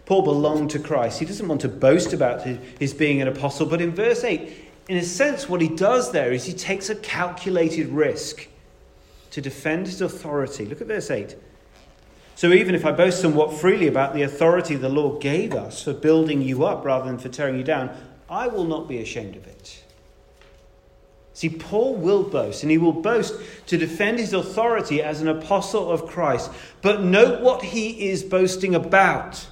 Paul 0.05 0.23
belonged 0.23 0.71
to 0.71 0.79
Christ. 0.79 1.19
He 1.19 1.25
doesn't 1.25 1.47
want 1.47 1.62
to 1.62 1.69
boast 1.69 2.13
about 2.13 2.43
his 2.43 2.93
being 2.93 3.21
an 3.21 3.27
apostle, 3.27 3.65
but 3.65 3.81
in 3.81 3.91
verse 3.91 4.23
8, 4.23 4.51
in 4.89 4.97
a 4.97 5.03
sense, 5.03 5.47
what 5.47 5.62
he 5.62 5.69
does 5.69 6.12
there 6.12 6.31
is 6.31 6.45
he 6.45 6.53
takes 6.53 6.89
a 6.89 6.95
calculated 6.95 7.88
risk 7.88 8.47
to 9.31 9.41
defend 9.41 9.88
his 9.88 10.01
authority. 10.01 10.65
Look 10.65 10.81
at 10.81 10.88
verse 10.88 11.09
8. 11.09 11.35
So 12.36 12.52
even 12.52 12.75
if 12.75 12.86
I 12.86 12.92
boast 12.92 13.22
somewhat 13.22 13.54
freely 13.54 13.88
about 13.88 14.13
the 14.13 14.24
authority 14.24 14.75
the 14.75 14.90
Lord 14.90 15.22
gave 15.22 15.54
us 15.54 15.84
for 15.84 15.94
building 15.94 16.42
you 16.42 16.66
up 16.66 16.84
rather 16.84 17.06
than 17.06 17.20
for 17.20 17.30
tearing 17.30 17.58
you 17.58 17.63
down, 17.63 17.96
I 18.30 18.48
will 18.48 18.66
not 18.66 18.88
be 18.88 18.98
ashamed 18.98 19.36
of 19.36 19.46
it. 19.46 19.84
See, 21.34 21.50
Paul 21.50 21.96
will 21.96 22.24
boast, 22.24 22.62
and 22.62 22.72
he 22.72 22.78
will 22.78 22.94
boast 22.94 23.34
to 23.66 23.78
defend 23.78 24.20
his 24.20 24.34
authority 24.34 25.02
as 25.02 25.20
an 25.20 25.28
apostle 25.28 25.92
of 25.92 26.06
Christ. 26.06 26.52
But 26.82 27.02
note 27.02 27.42
what 27.42 27.63
he 27.63 28.10
is 28.10 28.24
boasting 28.24 28.75
about. 28.75 29.48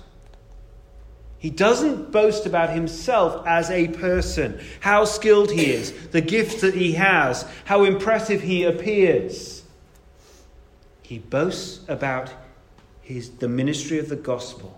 He 1.40 1.50
doesn't 1.50 2.12
boast 2.12 2.46
about 2.46 2.70
himself 2.70 3.46
as 3.48 3.72
a 3.72 3.88
person, 3.88 4.60
how 4.80 5.06
skilled 5.06 5.50
he 5.50 5.72
is, 5.72 6.10
the 6.10 6.22
gifts 6.22 6.62
that 6.62 6.76
he 6.76 6.92
has, 6.94 7.50
how 7.66 7.84
impressive 7.84 8.42
he 8.42 8.64
appears. 8.64 9.64
He 11.02 11.18
boasts 11.18 11.84
about 11.88 12.32
his, 13.14 13.30
the 13.30 13.48
ministry 13.48 14.00
of 14.00 14.10
the 14.10 14.16
gospel, 14.16 14.78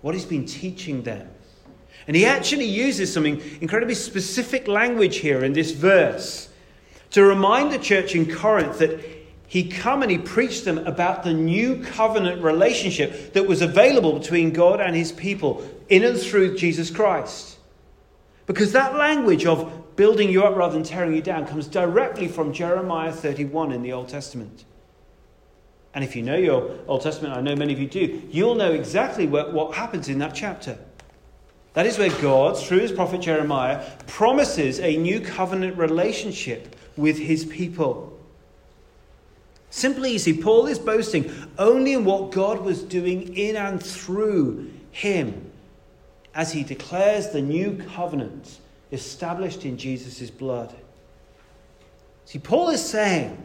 what 0.00 0.14
he's 0.14 0.24
been 0.24 0.46
teaching 0.46 1.02
them 1.02 1.28
and 2.06 2.16
he 2.16 2.24
actually 2.24 2.64
uses 2.64 3.12
some 3.12 3.26
incredibly 3.26 3.94
specific 3.94 4.66
language 4.66 5.18
here 5.18 5.44
in 5.44 5.52
this 5.52 5.70
verse 5.72 6.48
to 7.10 7.22
remind 7.22 7.72
the 7.72 7.78
church 7.78 8.14
in 8.14 8.28
Corinth 8.28 8.78
that 8.78 9.00
he 9.46 9.68
come 9.68 10.02
and 10.02 10.10
he 10.10 10.18
preached 10.18 10.64
them 10.64 10.78
about 10.78 11.24
the 11.24 11.32
new 11.32 11.82
covenant 11.82 12.42
relationship 12.42 13.32
that 13.32 13.46
was 13.46 13.62
available 13.62 14.18
between 14.18 14.52
God 14.52 14.80
and 14.80 14.94
his 14.94 15.10
people 15.10 15.64
in 15.88 16.04
and 16.04 16.18
through 16.18 16.56
Jesus 16.56 16.90
Christ. 16.90 17.58
Because 18.46 18.72
that 18.72 18.96
language 18.96 19.44
of 19.46 19.96
building 19.96 20.30
you 20.30 20.44
up 20.44 20.56
rather 20.56 20.72
than 20.72 20.82
tearing 20.82 21.14
you 21.14 21.22
down 21.22 21.46
comes 21.46 21.66
directly 21.66 22.28
from 22.28 22.52
Jeremiah 22.52 23.12
31 23.12 23.72
in 23.72 23.82
the 23.82 23.92
Old 23.92 24.08
Testament. 24.08 24.64
And 25.94 26.04
if 26.04 26.14
you 26.14 26.22
know 26.22 26.36
your 26.36 26.78
Old 26.86 27.02
Testament, 27.02 27.36
I 27.36 27.40
know 27.40 27.56
many 27.56 27.72
of 27.72 27.80
you 27.80 27.88
do, 27.88 28.22
you'll 28.30 28.54
know 28.54 28.72
exactly 28.72 29.26
what, 29.26 29.52
what 29.52 29.74
happens 29.74 30.08
in 30.08 30.18
that 30.20 30.34
chapter. 30.34 30.78
That 31.74 31.86
is 31.86 31.98
where 31.98 32.10
God, 32.20 32.58
through 32.58 32.80
his 32.80 32.92
prophet 32.92 33.20
Jeremiah, 33.20 33.84
promises 34.06 34.80
a 34.80 34.96
new 34.96 35.20
covenant 35.20 35.76
relationship 35.76 36.76
with 36.96 37.18
his 37.18 37.44
people. 37.44 38.18
Simply, 39.70 40.18
see, 40.18 40.40
Paul 40.40 40.66
is 40.66 40.80
boasting 40.80 41.32
only 41.58 41.92
in 41.92 42.04
what 42.04 42.32
God 42.32 42.60
was 42.60 42.82
doing 42.82 43.36
in 43.36 43.56
and 43.56 43.82
through 43.82 44.70
him 44.90 45.50
as 46.34 46.52
he 46.52 46.64
declares 46.64 47.30
the 47.30 47.42
new 47.42 47.80
covenant 47.94 48.58
established 48.90 49.64
in 49.64 49.76
Jesus' 49.76 50.30
blood. 50.30 50.74
See, 52.24 52.40
Paul 52.40 52.70
is 52.70 52.84
saying 52.84 53.36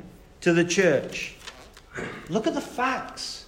to 0.41 0.53
the 0.53 0.63
church, 0.63 1.34
look 2.29 2.47
at 2.47 2.53
the 2.53 2.61
facts, 2.61 3.45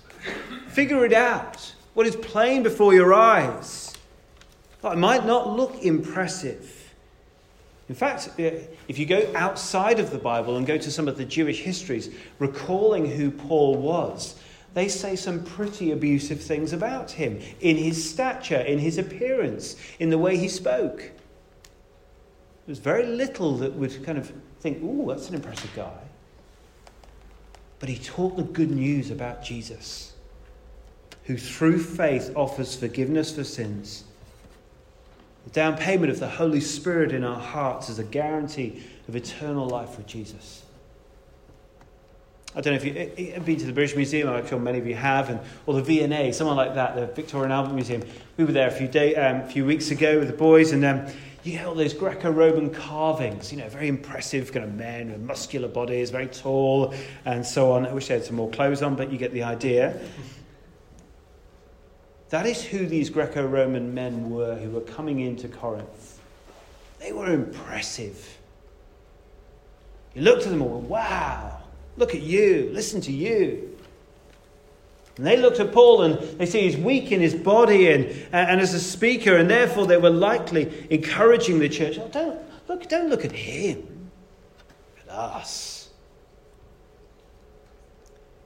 figure 0.68 1.06
it 1.06 1.14
out, 1.14 1.74
what 1.94 2.08
is 2.08 2.16
plain 2.16 2.64
before 2.64 2.94
your 2.94 3.14
eyes. 3.14 3.94
It 4.84 4.98
might 4.98 5.26
not 5.26 5.50
look 5.50 5.84
impressive. 5.84 6.94
In 7.90 7.96
fact, 7.96 8.30
if 8.38 9.00
you 9.00 9.06
go 9.06 9.32
outside 9.36 10.00
of 10.00 10.12
the 10.12 10.18
Bible 10.18 10.58
and 10.58 10.68
go 10.68 10.78
to 10.78 10.92
some 10.92 11.08
of 11.08 11.18
the 11.18 11.26
Jewish 11.26 11.62
histories, 11.62 12.10
recalling 12.40 13.10
who 13.10 13.32
Paul 13.32 13.78
was, 13.78 14.36
they 14.74 14.88
say 14.88 15.16
some 15.16 15.44
pretty 15.44 15.92
abusive 15.92 16.42
things 16.42 16.74
about 16.74 17.12
him 17.12 17.40
in 17.62 17.78
his 17.78 18.10
stature, 18.10 18.60
in 18.60 18.78
his 18.78 18.98
appearance, 18.98 19.76
in 20.00 20.10
the 20.10 20.18
way 20.18 20.38
he 20.38 20.48
spoke. 20.48 21.12
There's 22.66 22.80
very 22.80 23.06
little 23.06 23.58
that 23.58 23.74
would 23.74 24.06
kind 24.06 24.18
of 24.18 24.32
think, 24.60 24.84
ooh, 24.84 25.06
that's 25.08 25.30
an 25.30 25.36
impressive 25.36 25.74
guy. 25.76 26.07
But 27.80 27.90
he 27.90 27.98
taught 27.98 28.38
the 28.38 28.44
good 28.44 28.72
news 28.72 29.12
about 29.12 29.44
Jesus, 29.44 30.14
who 31.26 31.38
through 31.38 31.80
faith 31.80 32.32
offers 32.36 32.76
forgiveness 32.76 33.36
for 33.36 33.44
sins 33.44 34.04
the 35.48 35.54
down 35.54 35.78
payment 35.78 36.12
of 36.12 36.20
the 36.20 36.28
Holy 36.28 36.60
Spirit 36.60 37.14
in 37.14 37.24
our 37.24 37.40
hearts 37.40 37.88
is 37.88 38.00
a 38.00 38.04
guarantee 38.04 38.84
of 39.08 39.16
eternal 39.16 39.66
life 39.66 39.96
with 39.96 40.06
Jesus. 40.06 40.62
I 42.54 42.60
don't 42.60 42.74
know 42.74 42.82
if 42.82 43.18
you've 43.18 43.46
been 43.46 43.58
to 43.58 43.66
the 43.66 43.72
British 43.72 43.96
Museum, 43.96 44.28
I'm 44.28 44.46
sure 44.46 44.60
many 44.60 44.78
of 44.78 44.86
you 44.86 44.96
have, 44.96 45.30
and, 45.30 45.40
or 45.66 45.76
the 45.76 45.82
V&A, 45.82 46.34
someone 46.34 46.58
like 46.58 46.74
that, 46.76 46.96
the 46.96 47.06
Victoria 47.06 47.46
and 47.46 47.54
Albert 47.54 47.76
Museum. 47.76 48.04
We 48.36 48.44
were 48.44 48.52
there 48.52 48.68
a 48.68 48.72
few, 48.72 48.90
day, 48.90 49.16
um, 49.16 49.38
a 49.38 49.48
few 49.48 49.66
weeks 49.66 49.90
ago 49.90 50.20
with 50.20 50.28
the 50.28 50.34
boys, 50.34 50.74
and 50.74 50.84
um, 50.84 51.06
you 51.48 51.54
get 51.58 51.66
all 51.66 51.76
those 51.76 51.94
Greco 51.94 52.30
Roman 52.30 52.70
carvings, 52.70 53.52
you 53.52 53.58
know, 53.58 53.70
very 53.70 53.88
impressive 53.88 54.52
kind 54.52 54.66
of 54.66 54.74
men 54.74 55.12
with 55.12 55.22
muscular 55.22 55.70
bodies, 55.70 56.10
very 56.10 56.28
tall, 56.28 56.94
and 57.24 57.46
so 57.46 57.72
on. 57.72 57.86
I 57.86 57.94
wish 57.94 58.10
they 58.10 58.16
had 58.16 58.26
some 58.26 58.36
more 58.36 58.50
clothes 58.50 58.82
on, 58.82 58.96
but 58.96 59.12
you 59.12 59.18
get 59.18 59.32
the 59.32 59.44
idea. 59.44 60.00
That 62.30 62.46
is 62.46 62.62
who 62.62 62.86
these 62.86 63.10
Greco 63.10 63.48
Roman 63.48 63.94
men 63.94 64.30
were 64.30 64.56
who 64.56 64.72
were 64.72 64.82
coming 64.82 65.22
into 65.22 65.48
Corinth. 65.48 66.20
They 67.00 67.14
were 67.14 67.32
impressive. 67.32 68.38
You 70.14 70.24
looked 70.24 70.44
at 70.44 70.50
them 70.50 70.60
went, 70.60 70.90
wow, 70.90 71.62
look 71.96 72.14
at 72.14 72.22
you, 72.22 72.70
listen 72.74 73.00
to 73.02 73.12
you. 73.14 73.77
And 75.18 75.26
they 75.26 75.38
looked 75.38 75.60
at 75.60 75.72
Paul 75.72 76.04
and 76.04 76.20
they 76.38 76.46
see 76.46 76.62
he's 76.62 76.78
weak 76.78 77.12
in 77.12 77.20
his 77.20 77.34
body 77.34 77.92
and, 77.92 78.06
and 78.32 78.62
as 78.62 78.74
a 78.74 78.80
speaker, 78.80 79.36
and 79.36 79.50
therefore 79.50 79.88
they 79.88 79.98
were 79.98 80.12
likely 80.12 80.88
encouraging 80.92 81.60
the 81.60 81.70
church. 81.70 81.98
Oh, 81.98 82.08
don't, 82.10 82.40
look, 82.68 82.88
don't 82.88 83.10
look 83.10 83.26
at 83.26 83.32
him, 83.32 83.78
look 84.96 85.08
at 85.08 85.10
us. 85.10 85.90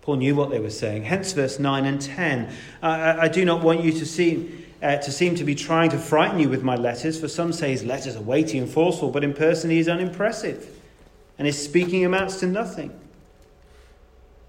Paul 0.01 0.15
knew 0.15 0.33
what 0.33 0.49
they 0.49 0.59
were 0.59 0.69
saying. 0.69 1.03
Hence, 1.03 1.33
verse 1.33 1.59
9 1.59 1.85
and 1.85 2.01
10. 2.01 2.49
Uh, 2.81 3.17
I 3.19 3.27
do 3.27 3.45
not 3.45 3.61
want 3.61 3.83
you 3.83 3.91
to 3.91 4.05
seem, 4.05 4.65
uh, 4.81 4.97
to 4.97 5.11
seem 5.11 5.35
to 5.35 5.43
be 5.43 5.53
trying 5.53 5.89
to 5.91 5.99
frighten 5.99 6.39
you 6.39 6.49
with 6.49 6.63
my 6.63 6.75
letters, 6.75 7.19
for 7.19 7.27
some 7.27 7.51
say 7.51 7.71
his 7.71 7.83
letters 7.83 8.15
are 8.15 8.21
weighty 8.21 8.57
and 8.57 8.69
forceful, 8.69 9.11
but 9.11 9.23
in 9.23 9.33
person 9.33 9.69
he 9.69 9.77
is 9.77 9.89
unimpressive, 9.89 10.79
and 11.37 11.45
his 11.45 11.61
speaking 11.61 12.05
amounts 12.05 12.39
to 12.39 12.47
nothing. 12.47 13.00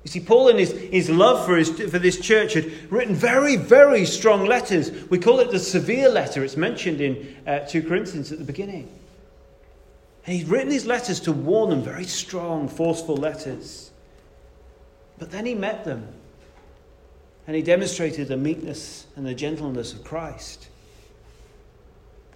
You 0.04 0.10
see, 0.10 0.20
Paul, 0.20 0.48
in 0.48 0.58
his, 0.58 0.72
his 0.72 1.08
love 1.08 1.46
for, 1.46 1.56
his, 1.56 1.70
for 1.70 1.98
this 1.98 2.18
church, 2.18 2.54
had 2.54 2.90
written 2.90 3.14
very, 3.14 3.56
very 3.56 4.04
strong 4.04 4.46
letters. 4.46 4.90
We 5.08 5.18
call 5.18 5.38
it 5.40 5.50
the 5.50 5.60
severe 5.60 6.08
letter. 6.08 6.42
It's 6.42 6.56
mentioned 6.56 7.00
in 7.00 7.36
uh, 7.46 7.60
2 7.60 7.84
Corinthians 7.84 8.32
at 8.32 8.38
the 8.38 8.44
beginning. 8.44 8.88
And 10.26 10.36
he'd 10.36 10.48
written 10.48 10.68
these 10.68 10.86
letters 10.86 11.20
to 11.20 11.32
warn 11.32 11.70
them, 11.70 11.82
very 11.82 12.04
strong, 12.04 12.68
forceful 12.68 13.16
letters. 13.16 13.90
But 15.18 15.30
then 15.30 15.46
he 15.46 15.54
met 15.54 15.84
them 15.84 16.08
and 17.46 17.56
he 17.56 17.62
demonstrated 17.62 18.28
the 18.28 18.36
meekness 18.36 19.06
and 19.16 19.26
the 19.26 19.34
gentleness 19.34 19.92
of 19.92 20.04
Christ. 20.04 20.68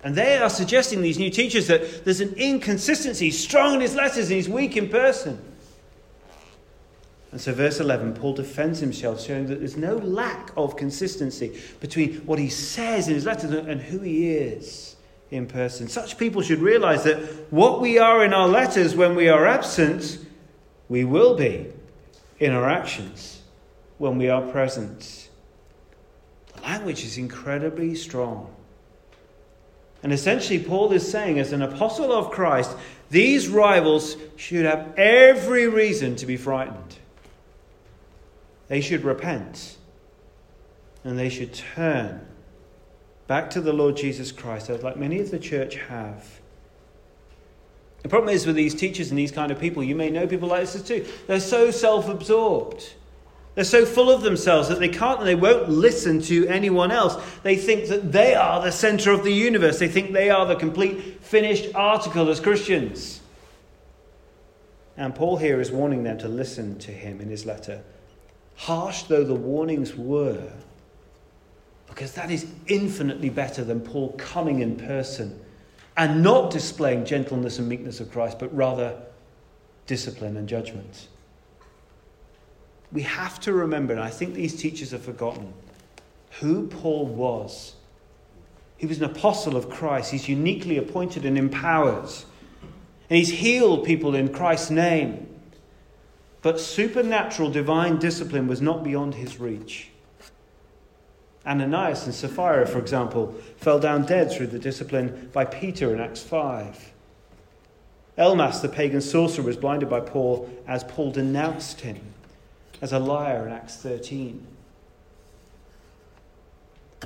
And 0.04 0.14
they 0.14 0.36
are 0.38 0.50
suggesting, 0.50 1.00
these 1.00 1.18
new 1.18 1.30
teachers, 1.30 1.66
that 1.68 2.04
there's 2.04 2.20
an 2.20 2.34
inconsistency. 2.34 3.26
He's 3.26 3.42
strong 3.42 3.74
in 3.74 3.80
his 3.80 3.94
letters 3.94 4.28
and 4.28 4.36
he's 4.36 4.48
weak 4.48 4.76
in 4.76 4.88
person. 4.88 5.40
And 7.36 7.40
so, 7.42 7.52
verse 7.52 7.80
11, 7.80 8.14
Paul 8.14 8.32
defends 8.32 8.80
himself, 8.80 9.20
showing 9.20 9.44
that 9.48 9.58
there's 9.58 9.76
no 9.76 9.96
lack 9.96 10.52
of 10.56 10.74
consistency 10.74 11.60
between 11.80 12.14
what 12.20 12.38
he 12.38 12.48
says 12.48 13.08
in 13.08 13.14
his 13.14 13.26
letters 13.26 13.50
and 13.50 13.78
who 13.78 13.98
he 13.98 14.30
is 14.32 14.96
in 15.30 15.46
person. 15.46 15.86
Such 15.86 16.16
people 16.16 16.40
should 16.40 16.60
realize 16.60 17.04
that 17.04 17.18
what 17.52 17.82
we 17.82 17.98
are 17.98 18.24
in 18.24 18.32
our 18.32 18.48
letters 18.48 18.96
when 18.96 19.14
we 19.14 19.28
are 19.28 19.44
absent, 19.44 20.18
we 20.88 21.04
will 21.04 21.36
be 21.36 21.66
in 22.38 22.52
our 22.52 22.70
actions 22.70 23.42
when 23.98 24.16
we 24.16 24.30
are 24.30 24.40
present. 24.40 25.28
The 26.54 26.62
language 26.62 27.04
is 27.04 27.18
incredibly 27.18 27.94
strong. 27.96 28.50
And 30.02 30.10
essentially, 30.10 30.58
Paul 30.58 30.90
is 30.92 31.06
saying, 31.06 31.38
as 31.38 31.52
an 31.52 31.60
apostle 31.60 32.14
of 32.14 32.30
Christ, 32.30 32.74
these 33.10 33.46
rivals 33.46 34.16
should 34.36 34.64
have 34.64 34.94
every 34.96 35.68
reason 35.68 36.16
to 36.16 36.24
be 36.24 36.38
frightened. 36.38 36.96
They 38.68 38.80
should 38.80 39.04
repent 39.04 39.76
and 41.04 41.18
they 41.18 41.28
should 41.28 41.54
turn 41.54 42.26
back 43.26 43.50
to 43.50 43.60
the 43.60 43.72
Lord 43.72 43.96
Jesus 43.96 44.32
Christ, 44.32 44.70
as 44.70 44.82
like 44.82 44.96
many 44.96 45.20
of 45.20 45.30
the 45.30 45.38
church 45.38 45.76
have. 45.76 46.40
The 48.02 48.08
problem 48.08 48.34
is 48.34 48.46
with 48.46 48.56
these 48.56 48.74
teachers 48.74 49.10
and 49.10 49.18
these 49.18 49.32
kind 49.32 49.50
of 49.50 49.58
people, 49.58 49.82
you 49.82 49.96
may 49.96 50.10
know 50.10 50.26
people 50.26 50.48
like 50.48 50.68
this 50.68 50.82
too. 50.82 51.06
They're 51.26 51.40
so 51.40 51.70
self 51.70 52.08
absorbed. 52.08 52.94
They're 53.56 53.64
so 53.64 53.86
full 53.86 54.10
of 54.10 54.20
themselves 54.20 54.68
that 54.68 54.80
they 54.80 54.88
can't 54.88 55.18
and 55.18 55.26
they 55.26 55.34
won't 55.34 55.70
listen 55.70 56.20
to 56.22 56.46
anyone 56.46 56.92
else. 56.92 57.16
They 57.42 57.56
think 57.56 57.88
that 57.88 58.12
they 58.12 58.34
are 58.34 58.62
the 58.62 58.70
center 58.70 59.12
of 59.12 59.24
the 59.24 59.32
universe. 59.32 59.78
They 59.78 59.88
think 59.88 60.12
they 60.12 60.28
are 60.28 60.44
the 60.44 60.56
complete 60.56 61.24
finished 61.24 61.74
article 61.74 62.28
as 62.28 62.38
Christians. 62.38 63.22
And 64.96 65.14
Paul 65.14 65.38
here 65.38 65.60
is 65.60 65.72
warning 65.72 66.02
them 66.02 66.18
to 66.18 66.28
listen 66.28 66.78
to 66.80 66.90
him 66.90 67.20
in 67.20 67.30
his 67.30 67.46
letter. 67.46 67.82
Harsh 68.56 69.04
though 69.04 69.24
the 69.24 69.34
warnings 69.34 69.94
were, 69.94 70.50
because 71.88 72.12
that 72.12 72.30
is 72.30 72.46
infinitely 72.66 73.30
better 73.30 73.62
than 73.62 73.80
Paul 73.80 74.12
coming 74.18 74.60
in 74.60 74.76
person 74.76 75.40
and 75.96 76.22
not 76.22 76.50
displaying 76.50 77.04
gentleness 77.04 77.58
and 77.58 77.68
meekness 77.68 78.00
of 78.00 78.10
Christ, 78.10 78.38
but 78.38 78.54
rather 78.54 79.00
discipline 79.86 80.36
and 80.36 80.48
judgment 80.48 81.08
we 82.92 83.02
have 83.02 83.40
to 83.40 83.52
remember, 83.52 83.92
and 83.92 84.02
I 84.02 84.10
think 84.10 84.34
these 84.34 84.56
teachers 84.56 84.92
have 84.92 85.02
forgotten, 85.02 85.52
who 86.40 86.66
Paul 86.66 87.06
was. 87.06 87.74
He 88.76 88.86
was 88.86 88.98
an 88.98 89.04
apostle 89.04 89.56
of 89.56 89.70
Christ. 89.70 90.10
He's 90.10 90.28
uniquely 90.28 90.76
appointed 90.76 91.24
and 91.24 91.36
empowered. 91.36 92.10
And 93.08 93.18
he's 93.18 93.30
healed 93.30 93.84
people 93.84 94.14
in 94.14 94.32
Christ's 94.32 94.70
name. 94.70 95.28
But 96.42 96.60
supernatural 96.60 97.50
divine 97.50 97.98
discipline 97.98 98.46
was 98.46 98.60
not 98.60 98.84
beyond 98.84 99.14
his 99.14 99.40
reach. 99.40 99.90
Ananias 101.46 102.04
and 102.06 102.14
Sapphira, 102.14 102.66
for 102.66 102.78
example, 102.78 103.34
fell 103.56 103.78
down 103.78 104.04
dead 104.04 104.32
through 104.32 104.48
the 104.48 104.58
discipline 104.58 105.30
by 105.32 105.44
Peter 105.44 105.94
in 105.94 106.00
Acts 106.00 106.22
5. 106.22 106.92
Elymas, 108.18 108.62
the 108.62 108.68
pagan 108.68 109.00
sorcerer, 109.00 109.44
was 109.44 109.56
blinded 109.56 109.88
by 109.88 110.00
Paul 110.00 110.50
as 110.66 110.82
Paul 110.84 111.12
denounced 111.12 111.82
him 111.82 112.00
as 112.80 112.92
a 112.92 112.98
liar 112.98 113.46
in 113.46 113.52
Acts 113.52 113.76
13. 113.76 114.46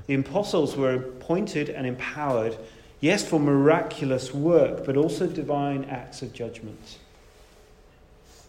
The 0.06 0.14
apostles 0.14 0.76
were 0.76 0.94
appointed 0.94 1.68
and 1.68 1.86
empowered, 1.86 2.56
yes, 3.00 3.28
for 3.28 3.38
miraculous 3.38 4.32
work, 4.32 4.86
but 4.86 4.96
also 4.96 5.26
divine 5.26 5.84
acts 5.84 6.22
of 6.22 6.32
judgment. 6.32 6.98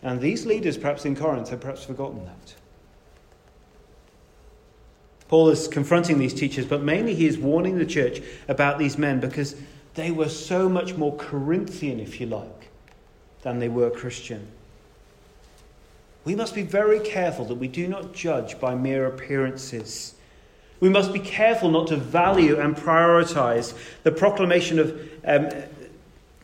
And 0.03 0.19
these 0.19 0.45
leaders, 0.45 0.77
perhaps 0.77 1.05
in 1.05 1.15
Corinth, 1.15 1.49
had 1.49 1.61
perhaps 1.61 1.83
forgotten 1.83 2.25
that. 2.25 2.55
Paul 5.27 5.49
is 5.49 5.67
confronting 5.67 6.17
these 6.17 6.33
teachers, 6.33 6.65
but 6.65 6.81
mainly 6.83 7.15
he 7.15 7.25
is 7.25 7.37
warning 7.37 7.77
the 7.77 7.85
church 7.85 8.21
about 8.47 8.77
these 8.77 8.97
men 8.97 9.19
because 9.19 9.55
they 9.93 10.11
were 10.11 10.27
so 10.27 10.67
much 10.67 10.95
more 10.95 11.15
Corinthian, 11.15 11.99
if 11.99 12.19
you 12.19 12.27
like, 12.27 12.69
than 13.43 13.59
they 13.59 13.69
were 13.69 13.89
Christian. 13.89 14.47
We 16.25 16.35
must 16.35 16.53
be 16.53 16.63
very 16.63 16.99
careful 16.99 17.45
that 17.45 17.55
we 17.55 17.67
do 17.67 17.87
not 17.87 18.13
judge 18.13 18.59
by 18.59 18.75
mere 18.75 19.05
appearances. 19.05 20.15
We 20.79 20.89
must 20.89 21.13
be 21.13 21.19
careful 21.19 21.69
not 21.69 21.87
to 21.87 21.97
value 21.97 22.59
and 22.59 22.75
prioritize 22.75 23.73
the 24.03 24.11
proclamation 24.11 24.79
of. 24.79 25.09
Um, 25.25 25.49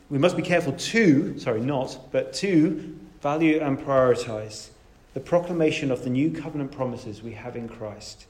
we 0.09 0.17
must 0.17 0.37
be 0.37 0.43
careful 0.43 0.71
to, 0.71 1.37
sorry, 1.37 1.59
not, 1.59 2.11
but 2.13 2.31
to 2.35 2.97
value 3.21 3.59
and 3.59 3.77
prioritize 3.79 4.69
the 5.13 5.19
proclamation 5.19 5.91
of 5.91 6.03
the 6.03 6.09
new 6.09 6.31
covenant 6.31 6.71
promises 6.71 7.23
we 7.23 7.31
have 7.31 7.55
in 7.55 7.67
Christ. 7.67 8.27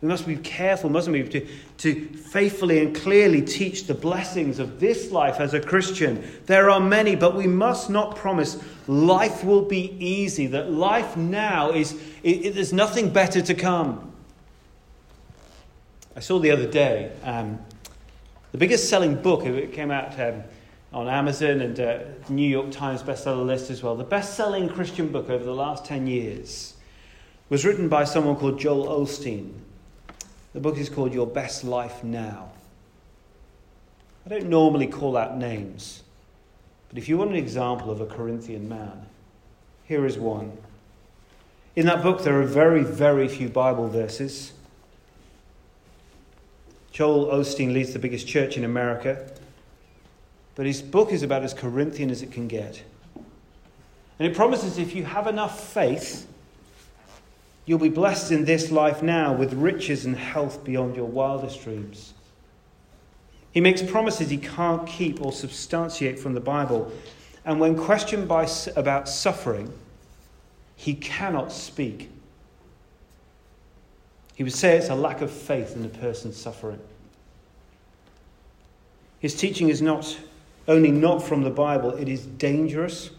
We 0.00 0.06
must 0.06 0.28
be 0.28 0.36
careful, 0.36 0.90
mustn't 0.90 1.12
we, 1.12 1.24
to, 1.24 1.46
to 1.78 2.08
faithfully 2.10 2.78
and 2.78 2.94
clearly 2.94 3.42
teach 3.42 3.88
the 3.88 3.94
blessings 3.94 4.60
of 4.60 4.78
this 4.78 5.10
life 5.10 5.40
as 5.40 5.54
a 5.54 5.60
Christian. 5.60 6.22
There 6.46 6.70
are 6.70 6.78
many, 6.78 7.16
but 7.16 7.34
we 7.34 7.48
must 7.48 7.90
not 7.90 8.14
promise 8.14 8.62
life 8.86 9.42
will 9.42 9.64
be 9.64 9.96
easy, 9.98 10.46
that 10.48 10.70
life 10.70 11.16
now 11.16 11.72
is, 11.72 11.94
it, 12.22 12.46
it, 12.46 12.54
there's 12.54 12.72
nothing 12.72 13.10
better 13.10 13.42
to 13.42 13.54
come. 13.54 14.12
I 16.14 16.20
saw 16.20 16.38
the 16.38 16.52
other 16.52 16.66
day 16.66 17.10
um, 17.24 17.58
the 18.52 18.58
biggest 18.58 18.88
selling 18.88 19.20
book, 19.20 19.44
it 19.44 19.72
came 19.72 19.90
out 19.90 20.18
um, 20.20 20.44
on 20.92 21.08
Amazon 21.08 21.60
and 21.60 21.78
uh, 21.78 21.98
New 22.28 22.48
York 22.48 22.70
Times 22.70 23.02
bestseller 23.02 23.44
list 23.44 23.70
as 23.70 23.82
well. 23.82 23.94
The 23.94 24.04
best 24.04 24.34
selling 24.34 24.68
Christian 24.68 25.08
book 25.08 25.28
over 25.28 25.44
the 25.44 25.54
last 25.54 25.84
10 25.84 26.06
years 26.06 26.74
was 27.48 27.64
written 27.64 27.88
by 27.88 28.04
someone 28.04 28.36
called 28.36 28.58
Joel 28.58 28.86
Osteen. 28.86 29.52
The 30.54 30.60
book 30.60 30.78
is 30.78 30.88
called 30.88 31.12
Your 31.12 31.26
Best 31.26 31.62
Life 31.62 32.02
Now. 32.02 32.50
I 34.24 34.30
don't 34.30 34.48
normally 34.48 34.86
call 34.86 35.16
out 35.16 35.36
names, 35.36 36.02
but 36.88 36.98
if 36.98 37.08
you 37.08 37.16
want 37.16 37.30
an 37.30 37.36
example 37.36 37.90
of 37.90 38.00
a 38.00 38.06
Corinthian 38.06 38.68
man, 38.68 39.06
here 39.84 40.04
is 40.04 40.18
one. 40.18 40.52
In 41.76 41.86
that 41.86 42.02
book, 42.02 42.24
there 42.24 42.40
are 42.40 42.44
very, 42.44 42.82
very 42.82 43.28
few 43.28 43.48
Bible 43.48 43.88
verses. 43.88 44.52
Joel 46.92 47.26
Osteen 47.26 47.72
leads 47.72 47.92
the 47.92 47.98
biggest 47.98 48.26
church 48.26 48.56
in 48.56 48.64
America, 48.64 49.30
but 50.58 50.66
his 50.66 50.82
book 50.82 51.10
is 51.10 51.22
about 51.22 51.42
as 51.42 51.54
Corinthian 51.54 52.10
as 52.10 52.20
it 52.20 52.30
can 52.30 52.48
get. 52.48 52.82
And 54.18 54.28
it 54.28 54.36
promises 54.36 54.76
if 54.76 54.94
you 54.94 55.04
have 55.04 55.26
enough 55.26 55.72
faith, 55.72 56.28
You'll 57.68 57.78
be 57.78 57.90
blessed 57.90 58.32
in 58.32 58.46
this 58.46 58.70
life 58.70 59.02
now 59.02 59.34
with 59.34 59.52
riches 59.52 60.06
and 60.06 60.16
health 60.16 60.64
beyond 60.64 60.96
your 60.96 61.04
wildest 61.04 61.62
dreams. 61.64 62.14
He 63.52 63.60
makes 63.60 63.82
promises 63.82 64.30
he 64.30 64.38
can't 64.38 64.86
keep 64.86 65.22
or 65.22 65.32
substantiate 65.32 66.18
from 66.18 66.32
the 66.32 66.40
Bible. 66.40 66.90
And 67.44 67.60
when 67.60 67.76
questioned 67.76 68.26
by, 68.26 68.48
about 68.74 69.06
suffering, 69.06 69.70
he 70.76 70.94
cannot 70.94 71.52
speak. 71.52 72.08
He 74.34 74.44
would 74.44 74.54
say 74.54 74.78
it's 74.78 74.88
a 74.88 74.94
lack 74.94 75.20
of 75.20 75.30
faith 75.30 75.76
in 75.76 75.82
the 75.82 75.90
person 75.90 76.32
suffering. 76.32 76.80
His 79.20 79.34
teaching 79.34 79.68
is 79.68 79.82
not 79.82 80.18
only 80.68 80.90
not 80.90 81.22
from 81.22 81.42
the 81.42 81.50
Bible, 81.50 81.90
it 81.92 82.08
is 82.08 82.26
dangerous, 82.26 83.10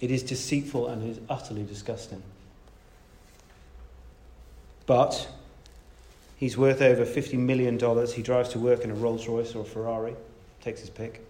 it 0.00 0.12
is 0.12 0.22
deceitful, 0.22 0.86
and 0.86 1.02
it 1.02 1.10
is 1.10 1.20
utterly 1.28 1.64
disgusting. 1.64 2.22
But 4.86 5.28
he's 6.36 6.56
worth 6.56 6.80
over 6.80 7.04
$50 7.04 7.36
million. 7.38 7.74
He 8.06 8.22
drives 8.22 8.50
to 8.50 8.60
work 8.60 8.84
in 8.84 8.90
a 8.92 8.94
Rolls 8.94 9.26
Royce 9.26 9.54
or 9.56 9.62
a 9.62 9.64
Ferrari, 9.64 10.14
takes 10.62 10.80
his 10.80 10.90
pick. 10.90 11.26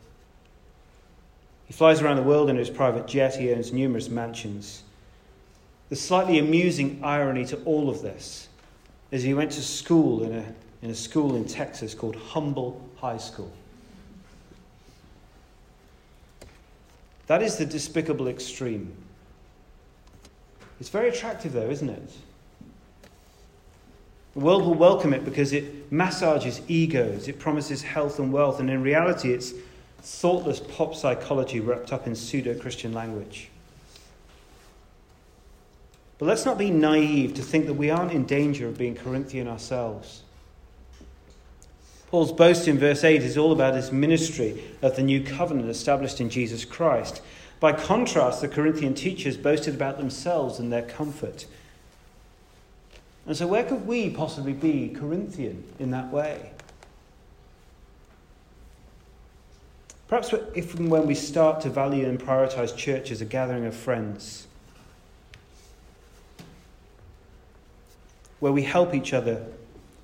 He 1.67 1.73
flies 1.73 2.03
around 2.03 2.17
the 2.17 2.23
world 2.23 2.51
in 2.51 2.57
his 2.57 2.71
private 2.71 3.07
jet. 3.07 3.37
He 3.37 3.51
owns 3.53 3.73
numerous 3.73 4.09
mansions. 4.11 4.83
The 5.89 5.97
slightly 5.97 6.39
amusing 6.39 7.01
irony 7.03 7.47
to 7.47 7.57
all 7.65 7.89
of 7.89 8.03
this 8.03 8.49
is 9.11 9.23
he 9.23 9.35
went 9.35 9.53
to 9.53 9.63
school 9.63 10.23
in 10.25 10.35
a, 10.35 10.45
in 10.83 10.91
a 10.91 10.95
school 10.95 11.35
in 11.37 11.47
Texas 11.47 11.95
called 11.95 12.17
Humble 12.17 12.81
High 12.97 13.17
School. 13.17 13.51
That 17.27 17.43
is 17.43 17.57
the 17.57 17.67
despicable 17.67 18.29
extreme. 18.29 18.93
It's 20.79 20.91
very 20.91 21.09
attractive, 21.09 21.53
though, 21.53 21.71
isn't 21.71 21.89
it? 21.89 22.11
The 24.35 24.41
world 24.41 24.65
will 24.67 24.75
welcome 24.75 25.15
it 25.15 25.25
because 25.25 25.53
it 25.53 25.91
massages 25.91 26.61
egos, 26.69 27.27
it 27.27 27.39
promises 27.39 27.83
health 27.83 28.19
and 28.19 28.33
wealth, 28.33 28.61
and 28.61 28.69
in 28.69 28.83
reality, 28.83 29.33
it's 29.33 29.55
thoughtless 30.01 30.61
pop 30.61 30.95
psychology 30.95 31.59
wrapped 31.59 31.93
up 31.93 32.07
in 32.07 32.15
pseudo 32.15 32.55
Christian 32.55 32.93
language. 32.93 33.49
But 36.19 36.27
let's 36.27 36.45
not 36.45 36.59
be 36.59 36.71
naive 36.71 37.35
to 37.35 37.43
think 37.43 37.67
that 37.67 37.75
we 37.75 37.91
aren't 37.91 38.13
in 38.13 38.25
danger 38.25 38.69
of 38.69 38.79
being 38.79 38.95
Corinthian 38.95 39.49
ourselves. 39.49 40.23
Paul's 42.17 42.33
boast 42.33 42.67
in 42.67 42.79
verse 42.79 43.05
8 43.05 43.23
is 43.23 43.37
all 43.37 43.53
about 43.53 43.75
his 43.75 43.93
ministry 43.93 44.65
of 44.81 44.97
the 44.97 45.03
new 45.03 45.23
covenant 45.23 45.69
established 45.69 46.19
in 46.19 46.31
Jesus 46.31 46.65
Christ. 46.65 47.21
By 47.61 47.75
contrast, 47.75 48.41
the 48.41 48.49
Corinthian 48.49 48.95
teachers 48.95 49.37
boasted 49.37 49.75
about 49.75 49.99
themselves 49.99 50.59
and 50.59 50.73
their 50.73 50.81
comfort. 50.81 51.45
And 53.27 53.37
so, 53.37 53.47
where 53.47 53.65
could 53.65 53.87
we 53.87 54.09
possibly 54.09 54.55
be 54.55 54.89
Corinthian 54.89 55.63
in 55.79 55.91
that 55.91 56.11
way? 56.11 56.53
Perhaps 60.09 60.33
if 60.55 60.75
and 60.79 60.91
when 60.91 61.07
we 61.07 61.15
start 61.15 61.61
to 61.61 61.69
value 61.69 62.09
and 62.09 62.19
prioritize 62.19 62.75
church 62.75 63.11
as 63.11 63.21
a 63.21 63.27
gathering 63.27 63.67
of 63.67 63.75
friends, 63.75 64.47
where 68.41 68.53
we 68.53 68.63
help 68.63 68.95
each 68.95 69.13
other 69.13 69.45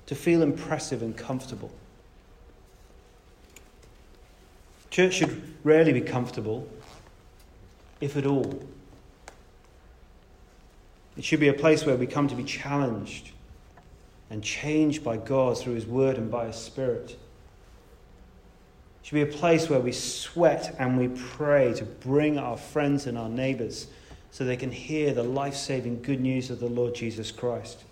to 0.05 0.13
feel 0.13 0.43
impressive 0.43 1.01
and 1.01 1.17
comfortable. 1.17 1.71
Church 4.93 5.15
should 5.15 5.41
rarely 5.63 5.91
be 5.91 6.01
comfortable, 6.01 6.67
if 7.99 8.15
at 8.15 8.27
all. 8.27 8.61
It 11.17 11.23
should 11.23 11.39
be 11.39 11.47
a 11.47 11.53
place 11.53 11.83
where 11.83 11.95
we 11.95 12.05
come 12.05 12.27
to 12.27 12.35
be 12.35 12.43
challenged 12.43 13.31
and 14.29 14.43
changed 14.43 15.03
by 15.03 15.17
God 15.17 15.57
through 15.57 15.73
His 15.73 15.87
Word 15.87 16.19
and 16.19 16.29
by 16.29 16.45
His 16.45 16.57
Spirit. 16.57 17.09
It 17.09 17.17
should 19.01 19.15
be 19.15 19.23
a 19.23 19.25
place 19.25 19.67
where 19.67 19.79
we 19.79 19.91
sweat 19.91 20.75
and 20.77 20.95
we 20.95 21.07
pray 21.07 21.73
to 21.73 21.85
bring 21.85 22.37
our 22.37 22.55
friends 22.55 23.07
and 23.07 23.17
our 23.17 23.29
neighbours 23.29 23.87
so 24.29 24.45
they 24.45 24.57
can 24.57 24.71
hear 24.71 25.11
the 25.11 25.23
life 25.23 25.55
saving 25.55 26.03
good 26.03 26.21
news 26.21 26.51
of 26.51 26.59
the 26.59 26.69
Lord 26.69 26.93
Jesus 26.93 27.31
Christ. 27.31 27.83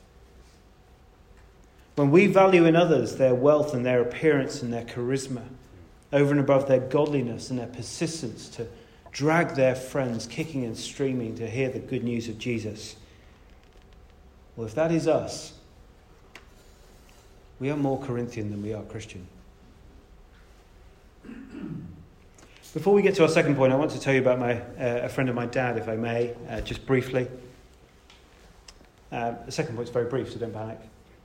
When 1.95 2.11
we 2.11 2.27
value 2.27 2.65
in 2.65 2.75
others 2.75 3.15
their 3.15 3.33
wealth 3.33 3.73
and 3.73 3.83
their 3.83 4.03
appearance 4.03 4.61
and 4.61 4.71
their 4.71 4.85
charisma, 4.85 5.45
over 6.13 6.31
and 6.31 6.39
above 6.39 6.67
their 6.67 6.79
godliness 6.79 7.49
and 7.49 7.59
their 7.59 7.67
persistence 7.67 8.49
to 8.49 8.67
drag 9.11 9.55
their 9.55 9.75
friends 9.75 10.27
kicking 10.27 10.65
and 10.65 10.77
streaming 10.77 11.35
to 11.35 11.49
hear 11.49 11.69
the 11.69 11.79
good 11.79 12.03
news 12.03 12.27
of 12.27 12.37
Jesus, 12.37 12.95
well, 14.55 14.67
if 14.67 14.75
that 14.75 14.91
is 14.91 15.07
us, 15.07 15.53
we 17.59 17.69
are 17.69 17.77
more 17.77 17.99
Corinthian 17.99 18.49
than 18.49 18.61
we 18.61 18.73
are 18.73 18.83
Christian. 18.83 19.25
Before 22.73 22.93
we 22.93 23.01
get 23.01 23.15
to 23.15 23.23
our 23.23 23.29
second 23.29 23.55
point, 23.55 23.73
I 23.73 23.75
want 23.75 23.91
to 23.91 23.99
tell 23.99 24.13
you 24.13 24.21
about 24.21 24.39
my, 24.39 24.59
uh, 24.59 25.01
a 25.03 25.09
friend 25.09 25.29
of 25.29 25.35
my 25.35 25.45
dad, 25.45 25.77
if 25.77 25.87
I 25.89 25.95
may, 25.95 26.33
uh, 26.49 26.61
just 26.61 26.85
briefly. 26.85 27.27
Uh, 29.11 29.33
the 29.45 29.51
second 29.51 29.75
point 29.75 29.89
is 29.89 29.93
very 29.93 30.05
brief, 30.09 30.31
so 30.31 30.39
don't 30.39 30.53
panic. 30.53 30.79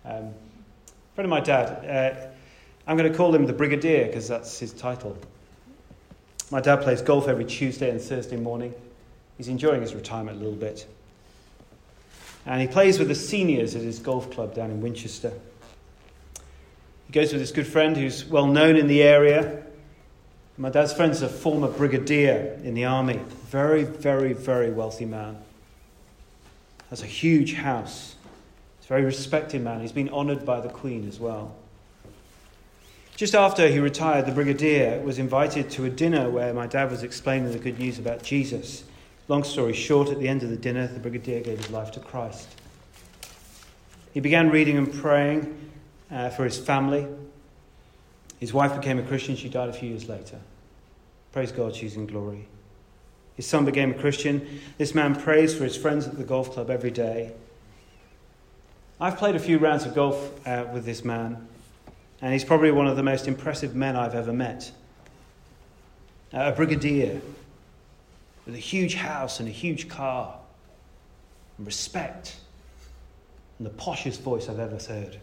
Um, 0.04 0.34
friend 1.14 1.24
of 1.24 1.30
my 1.30 1.40
dad, 1.40 1.84
uh, 1.84 2.26
I'm 2.86 2.96
going 2.96 3.10
to 3.10 3.16
call 3.16 3.34
him 3.34 3.46
the 3.46 3.52
Brigadier 3.52 4.06
because 4.06 4.28
that's 4.28 4.58
his 4.58 4.72
title. 4.72 5.16
My 6.50 6.60
dad 6.60 6.82
plays 6.82 7.02
golf 7.02 7.26
every 7.26 7.44
Tuesday 7.44 7.90
and 7.90 8.00
Thursday 8.00 8.36
morning. 8.36 8.72
He's 9.36 9.48
enjoying 9.48 9.82
his 9.82 9.94
retirement 9.94 10.36
a 10.36 10.40
little 10.40 10.56
bit. 10.58 10.86
And 12.46 12.60
he 12.60 12.68
plays 12.68 12.98
with 12.98 13.08
the 13.08 13.14
seniors 13.14 13.74
at 13.74 13.82
his 13.82 13.98
golf 13.98 14.30
club 14.30 14.54
down 14.54 14.70
in 14.70 14.80
Winchester. 14.80 15.32
He 17.08 17.12
goes 17.12 17.32
with 17.32 17.40
his 17.40 17.50
good 17.50 17.66
friend 17.66 17.96
who's 17.96 18.24
well 18.24 18.46
known 18.46 18.76
in 18.76 18.86
the 18.86 19.02
area. 19.02 19.64
My 20.56 20.70
dad's 20.70 20.92
friend's 20.92 21.22
a 21.22 21.28
former 21.28 21.68
brigadier 21.68 22.58
in 22.62 22.74
the 22.74 22.84
army. 22.84 23.20
Very, 23.48 23.82
very, 23.82 24.32
very 24.32 24.70
wealthy 24.70 25.04
man. 25.04 25.38
Has 26.90 27.02
a 27.02 27.06
huge 27.06 27.54
house. 27.54 28.14
He's 28.78 28.86
a 28.86 28.88
very 28.88 29.04
respected 29.04 29.62
man. 29.62 29.80
He's 29.80 29.92
been 29.92 30.08
honoured 30.08 30.46
by 30.46 30.60
the 30.60 30.68
Queen 30.68 31.08
as 31.08 31.18
well. 31.18 31.54
Just 33.16 33.34
after 33.34 33.66
he 33.66 33.78
retired, 33.78 34.26
the 34.26 34.32
brigadier 34.32 35.00
was 35.00 35.18
invited 35.18 35.70
to 35.70 35.86
a 35.86 35.90
dinner 35.90 36.28
where 36.28 36.52
my 36.52 36.66
dad 36.66 36.90
was 36.90 37.02
explaining 37.02 37.50
the 37.50 37.58
good 37.58 37.78
news 37.78 37.98
about 37.98 38.22
Jesus. 38.22 38.84
Long 39.28 39.42
story 39.42 39.72
short, 39.72 40.10
at 40.10 40.20
the 40.20 40.28
end 40.28 40.42
of 40.42 40.50
the 40.50 40.56
dinner, 40.56 40.86
the 40.86 41.00
brigadier 41.00 41.40
gave 41.40 41.56
his 41.56 41.70
life 41.70 41.90
to 41.92 42.00
Christ. 42.00 42.46
He 44.12 44.20
began 44.20 44.50
reading 44.50 44.76
and 44.76 44.92
praying 44.92 45.70
uh, 46.10 46.28
for 46.28 46.44
his 46.44 46.58
family. 46.58 47.06
His 48.38 48.52
wife 48.52 48.76
became 48.76 48.98
a 48.98 49.02
Christian. 49.02 49.34
She 49.34 49.48
died 49.48 49.70
a 49.70 49.72
few 49.72 49.88
years 49.88 50.10
later. 50.10 50.38
Praise 51.32 51.52
God, 51.52 51.74
she's 51.74 51.96
in 51.96 52.06
glory. 52.06 52.46
His 53.34 53.46
son 53.46 53.64
became 53.64 53.92
a 53.92 53.94
Christian. 53.94 54.60
This 54.76 54.94
man 54.94 55.14
prays 55.14 55.56
for 55.56 55.64
his 55.64 55.76
friends 55.76 56.06
at 56.06 56.18
the 56.18 56.24
golf 56.24 56.52
club 56.52 56.68
every 56.68 56.90
day. 56.90 57.32
I've 59.00 59.16
played 59.16 59.36
a 59.36 59.38
few 59.38 59.56
rounds 59.58 59.84
of 59.84 59.94
golf 59.94 60.46
uh, 60.46 60.66
with 60.72 60.84
this 60.84 61.04
man, 61.04 61.46
and 62.20 62.32
he's 62.32 62.44
probably 62.44 62.70
one 62.70 62.86
of 62.86 62.96
the 62.96 63.02
most 63.02 63.28
impressive 63.28 63.74
men 63.74 63.96
I've 63.96 64.14
ever 64.14 64.32
met. 64.32 64.70
A 66.32 66.52
brigadier 66.52 67.20
with 68.44 68.54
a 68.54 68.58
huge 68.58 68.94
house 68.94 69.40
and 69.40 69.48
a 69.48 69.52
huge 69.52 69.88
car, 69.88 70.38
and 71.58 71.66
respect, 71.66 72.36
and 73.58 73.66
the 73.66 73.70
poshest 73.70 74.20
voice 74.20 74.48
I've 74.48 74.60
ever 74.60 74.76
heard. 74.76 75.18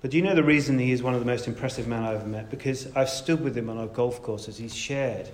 But 0.00 0.10
do 0.10 0.16
you 0.16 0.22
know 0.22 0.34
the 0.34 0.42
reason 0.42 0.78
he 0.78 0.90
is 0.90 1.02
one 1.02 1.14
of 1.14 1.20
the 1.20 1.26
most 1.26 1.46
impressive 1.46 1.86
men 1.86 2.02
I've 2.02 2.16
ever 2.16 2.26
met? 2.26 2.50
Because 2.50 2.94
I've 2.96 3.08
stood 3.08 3.40
with 3.40 3.56
him 3.56 3.70
on 3.70 3.78
our 3.78 3.86
golf 3.86 4.22
course 4.22 4.48
as 4.48 4.58
he's 4.58 4.74
shared 4.74 5.28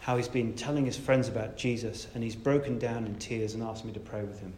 how 0.00 0.18
he's 0.18 0.28
been 0.28 0.52
telling 0.52 0.84
his 0.84 0.98
friends 0.98 1.28
about 1.28 1.56
Jesus, 1.56 2.08
and 2.14 2.22
he's 2.22 2.36
broken 2.36 2.78
down 2.78 3.06
in 3.06 3.14
tears 3.14 3.54
and 3.54 3.62
asked 3.62 3.86
me 3.86 3.92
to 3.92 4.00
pray 4.00 4.22
with 4.22 4.38
him. 4.38 4.52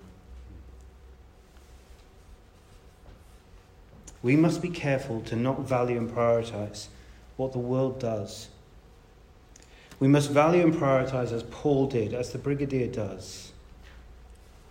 We 4.26 4.36
must 4.36 4.60
be 4.60 4.68
careful 4.68 5.20
to 5.22 5.36
not 5.36 5.60
value 5.60 5.96
and 5.96 6.10
prioritize 6.10 6.88
what 7.36 7.52
the 7.52 7.58
world 7.58 7.98
does 7.98 8.48
we 9.98 10.08
must 10.08 10.30
value 10.30 10.62
and 10.62 10.74
prioritize 10.74 11.32
as 11.32 11.42
Paul 11.44 11.86
did, 11.86 12.12
as 12.12 12.30
the 12.30 12.38
brigadier 12.38 12.86
does, 12.86 13.52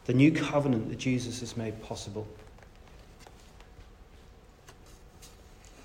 the 0.05 0.13
new 0.13 0.31
covenant 0.31 0.89
that 0.89 0.99
Jesus 0.99 1.39
has 1.39 1.57
made 1.57 1.81
possible. 1.81 2.27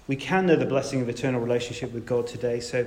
We 0.06 0.16
can 0.16 0.46
know 0.46 0.56
the 0.56 0.66
blessing 0.66 1.00
of 1.00 1.08
eternal 1.08 1.40
relationship 1.40 1.92
with 1.92 2.04
God 2.04 2.26
today. 2.26 2.60
So, 2.60 2.86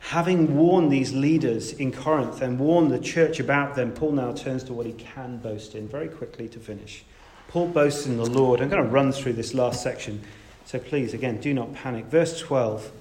having 0.00 0.56
warned 0.56 0.90
these 0.90 1.12
leaders 1.12 1.72
in 1.72 1.92
Corinth 1.92 2.40
and 2.40 2.58
warned 2.58 2.90
the 2.90 2.98
church 2.98 3.38
about 3.38 3.76
them, 3.76 3.92
Paul 3.92 4.12
now 4.12 4.32
turns 4.32 4.64
to 4.64 4.72
what 4.72 4.86
he 4.86 4.92
can 4.92 5.36
boast 5.36 5.74
in 5.74 5.86
very 5.86 6.08
quickly 6.08 6.48
to 6.48 6.58
finish. 6.58 7.04
Paul 7.56 7.68
boasts 7.68 8.04
in 8.04 8.18
the 8.18 8.26
Lord. 8.26 8.60
I'm 8.60 8.68
going 8.68 8.84
to 8.84 8.90
run 8.90 9.12
through 9.12 9.32
this 9.32 9.54
last 9.54 9.82
section. 9.82 10.20
So, 10.66 10.78
please, 10.78 11.14
again, 11.14 11.40
do 11.40 11.54
not 11.54 11.72
panic. 11.72 12.04
Verse 12.04 12.38
12. 12.38 12.92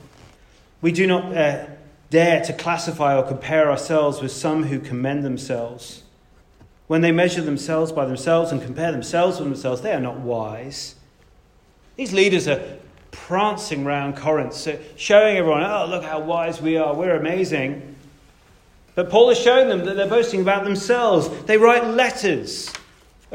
We 0.81 0.93
do 0.93 1.05
not. 1.05 1.35
Uh, 1.35 1.65
dare 2.09 2.41
to 2.45 2.53
classify 2.53 3.17
or 3.17 3.23
compare 3.23 3.69
ourselves 3.69 4.21
with 4.21 4.31
some 4.31 4.63
who 4.63 4.79
commend 4.79 5.25
themselves. 5.25 6.03
When 6.87 7.01
they 7.01 7.11
measure 7.11 7.41
themselves 7.41 7.91
by 7.91 8.05
themselves 8.05 8.53
and 8.53 8.61
compare 8.61 8.93
themselves 8.93 9.39
with 9.39 9.49
themselves, 9.49 9.81
they 9.81 9.91
are 9.91 9.99
not 9.99 10.19
wise. 10.19 10.95
These 11.97 12.13
leaders 12.13 12.47
are 12.47 12.63
prancing 13.11 13.85
around 13.85 14.15
Corinth, 14.15 14.55
showing 14.95 15.35
everyone, 15.35 15.63
oh, 15.63 15.85
look 15.89 16.05
how 16.05 16.21
wise 16.21 16.61
we 16.61 16.77
are, 16.77 16.95
we're 16.95 17.17
amazing. 17.17 17.93
But 18.93 19.09
Paul 19.09 19.31
is 19.31 19.37
showing 19.37 19.67
them 19.67 19.83
that 19.83 19.97
they're 19.97 20.07
boasting 20.07 20.39
about 20.39 20.63
themselves. 20.63 21.27
They 21.43 21.57
write 21.57 21.85
letters 21.87 22.71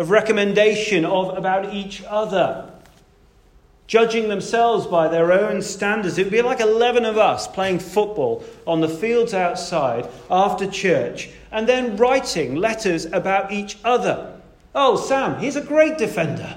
of 0.00 0.10
recommendation 0.10 1.04
of, 1.04 1.36
about 1.36 1.74
each 1.74 2.02
other 2.04 2.72
judging 3.86 4.28
themselves 4.28 4.86
by 4.86 5.08
their 5.08 5.30
own 5.30 5.60
standards. 5.60 6.16
It 6.16 6.22
would 6.22 6.32
be 6.32 6.40
like 6.40 6.60
11 6.60 7.04
of 7.04 7.18
us 7.18 7.46
playing 7.46 7.80
football 7.80 8.42
on 8.66 8.80
the 8.80 8.88
fields 8.88 9.34
outside 9.34 10.08
after 10.30 10.66
church 10.70 11.28
and 11.52 11.68
then 11.68 11.96
writing 11.96 12.54
letters 12.54 13.04
about 13.04 13.52
each 13.52 13.76
other. 13.84 14.40
Oh, 14.74 14.96
Sam, 14.96 15.38
he's 15.38 15.56
a 15.56 15.60
great 15.60 15.98
defender. 15.98 16.56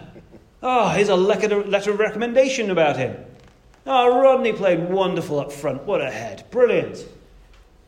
Oh, 0.62 0.90
here's 0.90 1.10
a 1.10 1.16
letter 1.16 1.92
of 1.92 2.00
recommendation 2.00 2.72
about 2.72 2.96
him. 2.96 3.18
Oh, 3.86 4.22
Rodney 4.22 4.54
played 4.54 4.88
wonderful 4.90 5.42
up 5.42 5.52
front. 5.52 5.84
What 5.84 6.00
a 6.00 6.10
head. 6.10 6.46
Brilliant. 6.50 7.06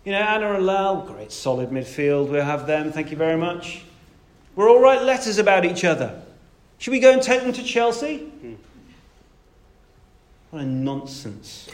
You 0.04 0.12
know, 0.12 0.20
Anna 0.20 0.56
and 0.56 0.65
Lal, 0.65 1.04
great 1.04 1.32
solid 1.32 1.70
midfield. 1.70 2.30
We'll 2.30 2.44
have 2.44 2.68
them. 2.68 2.91
Thank 2.91 3.10
you 3.10 3.15
very 3.15 3.38
much. 3.38 3.86
We're 4.56 4.70
all 4.70 4.80
write 4.80 5.04
letters 5.04 5.38
about 5.38 5.65
each 5.65 5.84
other. 5.84 6.22
Should 6.78 6.91
we 6.91 7.00
go 7.00 7.12
and 7.12 7.22
take 7.22 7.41
them 7.41 7.54
to 7.54 7.63
Chelsea? 7.63 8.18
Hmm. 8.18 8.54
What 10.52 10.62
a 10.62 10.65
nonsense. 10.65 11.70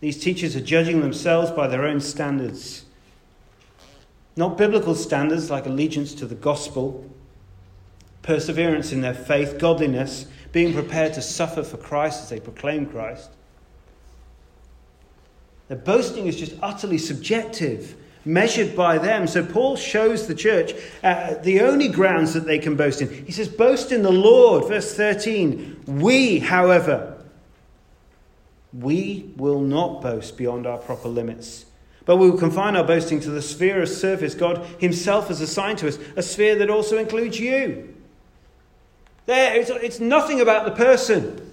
These 0.00 0.18
teachers 0.18 0.56
are 0.56 0.60
judging 0.60 1.00
themselves 1.00 1.50
by 1.50 1.68
their 1.68 1.84
own 1.84 2.00
standards. 2.00 2.84
Not 4.36 4.56
biblical 4.56 4.94
standards 4.94 5.50
like 5.50 5.66
allegiance 5.66 6.14
to 6.14 6.26
the 6.26 6.34
gospel, 6.34 7.08
perseverance 8.22 8.92
in 8.92 9.02
their 9.02 9.14
faith, 9.14 9.58
godliness, 9.58 10.26
being 10.52 10.72
prepared 10.72 11.14
to 11.14 11.22
suffer 11.22 11.62
for 11.62 11.76
Christ 11.76 12.22
as 12.22 12.28
they 12.30 12.40
proclaim 12.40 12.86
Christ. 12.86 13.30
Their 15.68 15.78
boasting 15.78 16.26
is 16.26 16.36
just 16.36 16.56
utterly 16.62 16.98
subjective, 16.98 17.94
measured 18.24 18.76
by 18.76 18.98
them. 18.98 19.26
So 19.26 19.44
Paul 19.44 19.76
shows 19.76 20.26
the 20.26 20.34
church 20.34 20.72
uh, 21.02 21.34
the 21.42 21.60
only 21.60 21.88
grounds 21.88 22.34
that 22.34 22.46
they 22.46 22.58
can 22.58 22.76
boast 22.76 23.00
in. 23.00 23.26
He 23.26 23.32
says, 23.32 23.48
Boast 23.48 23.92
in 23.92 24.02
the 24.02 24.12
Lord. 24.12 24.68
Verse 24.68 24.94
13. 24.94 25.84
We, 25.86 26.38
however, 26.38 27.22
we 28.72 29.32
will 29.36 29.60
not 29.60 30.02
boast 30.02 30.36
beyond 30.36 30.66
our 30.66 30.78
proper 30.78 31.08
limits. 31.08 31.66
But 32.04 32.16
we 32.16 32.30
will 32.30 32.38
confine 32.38 32.76
our 32.76 32.84
boasting 32.84 33.20
to 33.20 33.30
the 33.30 33.42
sphere 33.42 33.82
of 33.82 33.88
service 33.88 34.34
God 34.34 34.64
Himself 34.78 35.28
has 35.28 35.40
assigned 35.40 35.78
to 35.78 35.88
us, 35.88 35.98
a 36.16 36.22
sphere 36.22 36.56
that 36.56 36.70
also 36.70 36.98
includes 36.98 37.38
you. 37.38 37.94
There, 39.26 39.54
it's, 39.54 39.70
it's 39.70 40.00
nothing 40.00 40.40
about 40.40 40.64
the 40.64 40.72
person 40.72 41.49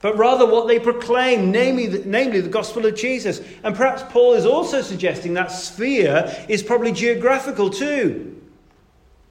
but 0.00 0.16
rather 0.16 0.46
what 0.46 0.68
they 0.68 0.78
proclaim, 0.78 1.50
namely 1.50 2.02
namely 2.04 2.40
the 2.40 2.48
gospel 2.48 2.86
of 2.86 2.94
Jesus. 2.94 3.40
And 3.64 3.74
perhaps 3.74 4.02
Paul 4.10 4.34
is 4.34 4.46
also 4.46 4.80
suggesting 4.80 5.34
that 5.34 5.50
sphere 5.50 6.32
is 6.48 6.62
probably 6.62 6.92
geographical 6.92 7.70
too. 7.70 8.40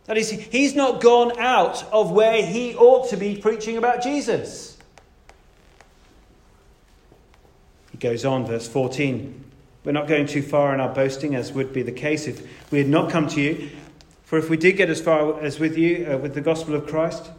That 0.05 0.17
is, 0.17 0.29
he's 0.29 0.73
not 0.73 1.01
gone 1.01 1.37
out 1.37 1.83
of 1.91 2.11
where 2.11 2.45
he 2.45 2.75
ought 2.75 3.09
to 3.09 3.17
be 3.17 3.35
preaching 3.35 3.77
about 3.77 4.01
Jesus. 4.01 4.77
He 7.91 7.97
goes 7.97 8.23
on, 8.25 8.45
verse 8.45 8.67
14. 8.67 9.43
We're 9.83 9.91
not 9.91 10.07
going 10.07 10.25
too 10.25 10.41
far 10.41 10.73
in 10.73 10.79
our 10.79 10.93
boasting, 10.93 11.35
as 11.35 11.53
would 11.53 11.73
be 11.73 11.81
the 11.81 11.91
case 11.91 12.27
if 12.27 12.45
we 12.71 12.77
had 12.77 12.89
not 12.89 13.09
come 13.09 13.27
to 13.29 13.41
you. 13.41 13.69
For 14.23 14.37
if 14.37 14.49
we 14.49 14.57
did 14.57 14.73
get 14.73 14.89
as 14.89 14.99
far 14.99 15.39
as 15.41 15.59
with 15.59 15.77
you, 15.77 16.05
uh, 16.09 16.17
with 16.17 16.33
the 16.33 16.41
gospel 16.41 16.75
of 16.75 16.87
Christ, 16.87 17.29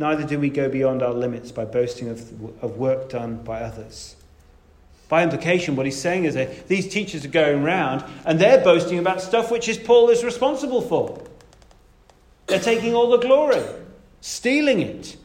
neither 0.00 0.26
do 0.26 0.40
we 0.40 0.48
go 0.48 0.66
beyond 0.66 1.02
our 1.02 1.12
limits 1.12 1.52
by 1.52 1.66
boasting 1.66 2.08
of, 2.08 2.20
of 2.64 2.78
work 2.78 3.10
done 3.10 3.36
by 3.36 3.60
others. 3.60 4.16
By 5.10 5.22
implication, 5.22 5.76
what 5.76 5.84
he's 5.84 6.00
saying 6.00 6.24
is 6.24 6.34
that 6.34 6.68
these 6.68 6.88
teachers 6.88 7.22
are 7.26 7.28
going 7.28 7.62
around 7.62 8.04
and 8.24 8.38
they're 8.38 8.64
boasting 8.64 8.98
about 8.98 9.20
stuff 9.20 9.50
which 9.50 9.68
is 9.68 9.76
Paul 9.76 10.08
is 10.08 10.24
responsible 10.24 10.80
for. 10.80 11.22
They're 12.46 12.60
taking 12.60 12.94
all 12.94 13.10
the 13.10 13.18
glory, 13.18 13.62
stealing 14.22 14.80
it. 14.80 15.18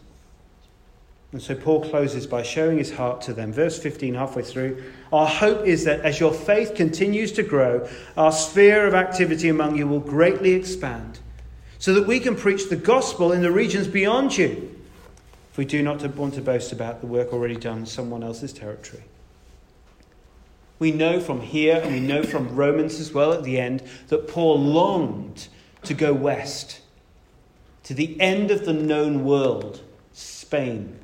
And 1.32 1.42
so 1.42 1.56
Paul 1.56 1.82
closes 1.90 2.28
by 2.28 2.44
showing 2.44 2.78
his 2.78 2.92
heart 2.92 3.22
to 3.24 3.34
them. 3.34 3.54
Verse 3.54 3.80
15, 3.80 4.14
halfway 4.14 4.44
through. 4.44 4.84
Our 5.14 5.28
hope 5.28 5.66
is 5.66 5.86
that 5.86 6.02
as 6.02 6.20
your 6.20 6.34
faith 6.34 6.76
continues 6.76 7.32
to 7.34 7.44
grow, 7.44 7.88
our 8.18 8.32
sphere 8.34 8.88
of 8.88 8.94
activity 8.94 9.48
among 9.48 9.78
you 9.78 9.88
will 9.88 10.00
greatly 10.02 10.54
expand 10.54 11.20
so 11.80 11.94
that 11.94 12.08
we 12.08 12.20
can 12.20 12.36
preach 12.36 12.70
the 12.70 12.76
gospel 12.76 13.32
in 13.32 13.42
the 13.42 13.52
regions 13.52 13.88
beyond 13.88 14.38
you 14.38 14.72
if 15.52 15.58
we 15.58 15.66
do 15.66 15.82
not 15.82 16.04
want 16.18 16.34
to 16.34 16.42
boast 16.42 16.74
about 16.74 17.00
the 17.00 17.08
work 17.08 17.32
already 17.32 17.56
done 17.56 17.80
in 17.80 17.86
someone 17.86 18.24
else's 18.24 18.52
territory. 18.52 19.04
We 20.80 20.92
know 20.92 21.22
from 21.22 21.40
here, 21.40 21.80
and 21.82 21.94
we 21.94 22.02
know 22.02 22.24
from 22.24 22.56
Romans 22.56 23.00
as 23.00 23.14
well 23.14 23.32
at 23.32 23.44
the 23.44 23.58
end, 23.58 23.82
that 24.10 24.28
Paul 24.28 24.60
longed 24.60 25.48
to 25.84 25.94
go 25.94 26.14
west 26.14 26.82
to 27.84 27.94
the 27.94 28.20
end 28.20 28.52
of 28.52 28.66
the 28.66 28.74
known 28.74 29.24
world, 29.24 29.82
Spain. 30.12 31.00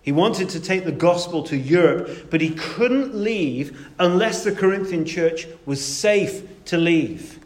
He 0.00 0.12
wanted 0.12 0.50
to 0.50 0.60
take 0.60 0.84
the 0.84 0.92
gospel 0.92 1.42
to 1.44 1.56
Europe, 1.56 2.28
but 2.30 2.40
he 2.40 2.50
couldn't 2.50 3.14
leave 3.14 3.88
unless 3.98 4.44
the 4.44 4.52
Corinthian 4.52 5.06
church 5.06 5.48
was 5.64 5.84
safe 5.84 6.46
to 6.66 6.76
leave. 6.76 7.40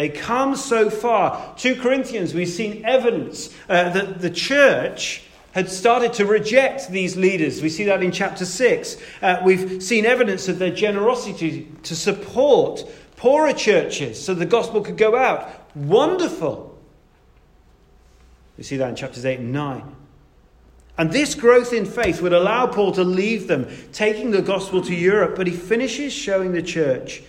They 0.00 0.08
come 0.08 0.56
so 0.56 0.88
far. 0.88 1.54
2 1.58 1.76
Corinthians, 1.76 2.32
we've 2.32 2.48
seen 2.48 2.86
evidence 2.86 3.54
uh, 3.68 3.90
that 3.90 4.22
the 4.22 4.30
church 4.30 5.24
had 5.52 5.68
started 5.68 6.14
to 6.14 6.24
reject 6.24 6.88
these 6.88 7.18
leaders. 7.18 7.60
We 7.60 7.68
see 7.68 7.84
that 7.84 8.02
in 8.02 8.10
chapter 8.10 8.46
6. 8.46 8.96
Uh, 9.20 9.42
we've 9.44 9.82
seen 9.82 10.06
evidence 10.06 10.48
of 10.48 10.58
their 10.58 10.70
generosity 10.70 11.68
to 11.82 11.94
support 11.94 12.82
poorer 13.16 13.52
churches 13.52 14.24
so 14.24 14.32
the 14.32 14.46
gospel 14.46 14.80
could 14.80 14.96
go 14.96 15.16
out. 15.16 15.50
Wonderful. 15.76 16.78
We 18.56 18.64
see 18.64 18.78
that 18.78 18.88
in 18.88 18.96
chapters 18.96 19.26
8 19.26 19.40
and 19.40 19.52
9. 19.52 19.96
And 20.96 21.12
this 21.12 21.34
growth 21.34 21.74
in 21.74 21.84
faith 21.84 22.22
would 22.22 22.32
allow 22.32 22.68
Paul 22.68 22.92
to 22.92 23.04
leave 23.04 23.48
them, 23.48 23.68
taking 23.92 24.30
the 24.30 24.40
gospel 24.40 24.80
to 24.80 24.94
Europe, 24.94 25.36
but 25.36 25.46
he 25.46 25.52
finishes 25.52 26.14
showing 26.14 26.52
the 26.52 26.62
church 26.62 27.22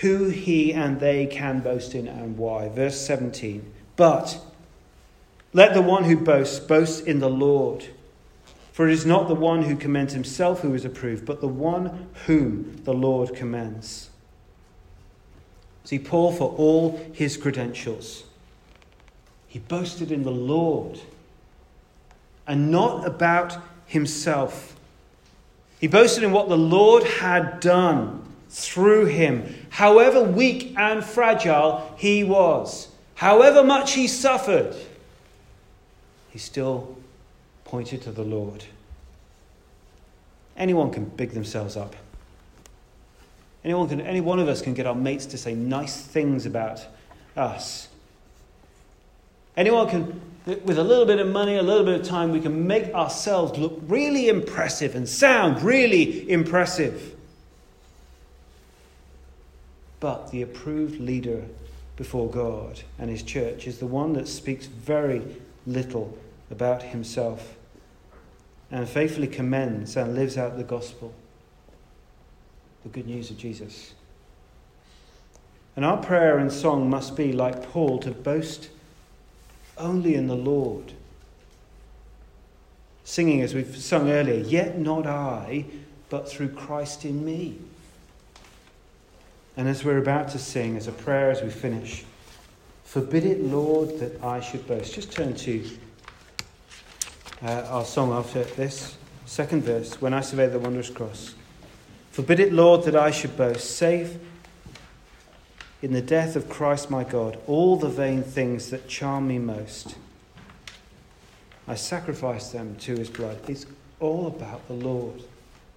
who 0.00 0.28
he 0.28 0.72
and 0.72 0.98
they 0.98 1.26
can 1.26 1.60
boast 1.60 1.94
in 1.94 2.08
and 2.08 2.38
why. 2.38 2.68
Verse 2.68 3.00
17. 3.00 3.70
But 3.96 4.40
let 5.52 5.74
the 5.74 5.82
one 5.82 6.04
who 6.04 6.16
boasts 6.16 6.58
boast 6.58 7.06
in 7.06 7.18
the 7.18 7.30
Lord. 7.30 7.86
For 8.72 8.88
it 8.88 8.92
is 8.92 9.04
not 9.04 9.28
the 9.28 9.34
one 9.34 9.62
who 9.62 9.76
commends 9.76 10.14
himself 10.14 10.60
who 10.60 10.74
is 10.74 10.84
approved, 10.84 11.26
but 11.26 11.40
the 11.40 11.48
one 11.48 12.08
whom 12.26 12.80
the 12.84 12.94
Lord 12.94 13.34
commends. 13.34 14.08
See, 15.84 15.98
Paul, 15.98 16.32
for 16.32 16.54
all 16.56 16.98
his 17.12 17.36
credentials, 17.36 18.24
he 19.48 19.58
boasted 19.58 20.12
in 20.12 20.22
the 20.22 20.30
Lord 20.30 21.00
and 22.46 22.70
not 22.70 23.06
about 23.06 23.58
himself. 23.86 24.76
He 25.78 25.88
boasted 25.88 26.22
in 26.22 26.32
what 26.32 26.48
the 26.48 26.56
Lord 26.56 27.02
had 27.02 27.60
done 27.60 28.24
through 28.48 29.06
him, 29.06 29.59
however 29.70 30.22
weak 30.22 30.74
and 30.76 31.02
fragile 31.02 31.92
he 31.96 32.22
was, 32.22 32.88
however 33.14 33.64
much 33.64 33.94
he 33.94 34.06
suffered, 34.06 34.76
he 36.30 36.38
still 36.38 36.96
pointed 37.64 38.02
to 38.02 38.12
the 38.12 38.22
Lord. 38.22 38.64
Anyone 40.56 40.90
can 40.90 41.06
big 41.06 41.30
themselves 41.30 41.76
up. 41.76 41.96
Anyone 43.64 43.88
can, 43.88 44.00
any 44.00 44.20
one 44.20 44.38
of 44.38 44.48
us 44.48 44.62
can 44.62 44.74
get 44.74 44.86
our 44.86 44.94
mates 44.94 45.26
to 45.26 45.38
say 45.38 45.54
nice 45.54 46.00
things 46.00 46.46
about 46.46 46.86
us. 47.36 47.88
Anyone 49.56 49.88
can, 49.88 50.20
with 50.64 50.78
a 50.78 50.84
little 50.84 51.04
bit 51.04 51.18
of 51.18 51.28
money, 51.28 51.56
a 51.56 51.62
little 51.62 51.84
bit 51.84 52.00
of 52.00 52.06
time, 52.06 52.32
we 52.32 52.40
can 52.40 52.66
make 52.66 52.92
ourselves 52.94 53.58
look 53.58 53.78
really 53.82 54.28
impressive 54.28 54.94
and 54.94 55.08
sound 55.08 55.62
really 55.62 56.30
impressive. 56.30 57.14
But 60.00 60.30
the 60.30 60.42
approved 60.42 60.98
leader 60.98 61.44
before 61.96 62.30
God 62.30 62.80
and 62.98 63.10
his 63.10 63.22
church 63.22 63.66
is 63.66 63.78
the 63.78 63.86
one 63.86 64.14
that 64.14 64.26
speaks 64.26 64.66
very 64.66 65.22
little 65.66 66.16
about 66.50 66.82
himself 66.82 67.56
and 68.70 68.88
faithfully 68.88 69.26
commends 69.26 69.96
and 69.96 70.14
lives 70.14 70.38
out 70.38 70.56
the 70.56 70.64
gospel, 70.64 71.12
the 72.82 72.88
good 72.88 73.06
news 73.06 73.30
of 73.30 73.36
Jesus. 73.36 73.94
And 75.76 75.84
our 75.84 75.98
prayer 75.98 76.38
and 76.38 76.52
song 76.52 76.88
must 76.88 77.16
be 77.16 77.32
like 77.32 77.62
Paul 77.70 77.98
to 78.00 78.10
boast 78.10 78.70
only 79.76 80.14
in 80.14 80.26
the 80.26 80.36
Lord. 80.36 80.92
Singing 83.04 83.40
as 83.42 83.54
we've 83.54 83.76
sung 83.76 84.10
earlier, 84.10 84.42
yet 84.42 84.78
not 84.78 85.06
I, 85.06 85.64
but 86.08 86.28
through 86.28 86.50
Christ 86.50 87.04
in 87.04 87.24
me. 87.24 87.58
And 89.60 89.68
as 89.68 89.84
we're 89.84 89.98
about 89.98 90.30
to 90.30 90.38
sing, 90.38 90.78
as 90.78 90.88
a 90.88 90.92
prayer 90.92 91.30
as 91.30 91.42
we 91.42 91.50
finish, 91.50 92.06
forbid 92.84 93.26
it, 93.26 93.44
Lord, 93.44 93.98
that 93.98 94.24
I 94.24 94.40
should 94.40 94.66
boast. 94.66 94.94
Just 94.94 95.12
turn 95.12 95.34
to 95.34 95.70
uh, 97.42 97.66
our 97.68 97.84
song 97.84 98.10
after 98.10 98.44
this, 98.44 98.96
second 99.26 99.62
verse, 99.64 100.00
when 100.00 100.14
I 100.14 100.22
survey 100.22 100.48
the 100.48 100.58
wondrous 100.58 100.88
cross. 100.88 101.34
Forbid 102.10 102.40
it, 102.40 102.54
Lord, 102.54 102.84
that 102.84 102.96
I 102.96 103.10
should 103.10 103.36
boast, 103.36 103.76
save 103.76 104.18
in 105.82 105.92
the 105.92 106.00
death 106.00 106.36
of 106.36 106.48
Christ 106.48 106.88
my 106.88 107.04
God 107.04 107.38
all 107.46 107.76
the 107.76 107.90
vain 107.90 108.22
things 108.22 108.70
that 108.70 108.88
charm 108.88 109.28
me 109.28 109.38
most. 109.38 109.94
I 111.68 111.74
sacrifice 111.74 112.48
them 112.48 112.76
to 112.76 112.96
his 112.96 113.10
blood. 113.10 113.38
It's 113.46 113.66
all 114.00 114.26
about 114.26 114.66
the 114.68 114.72
Lord. 114.72 115.22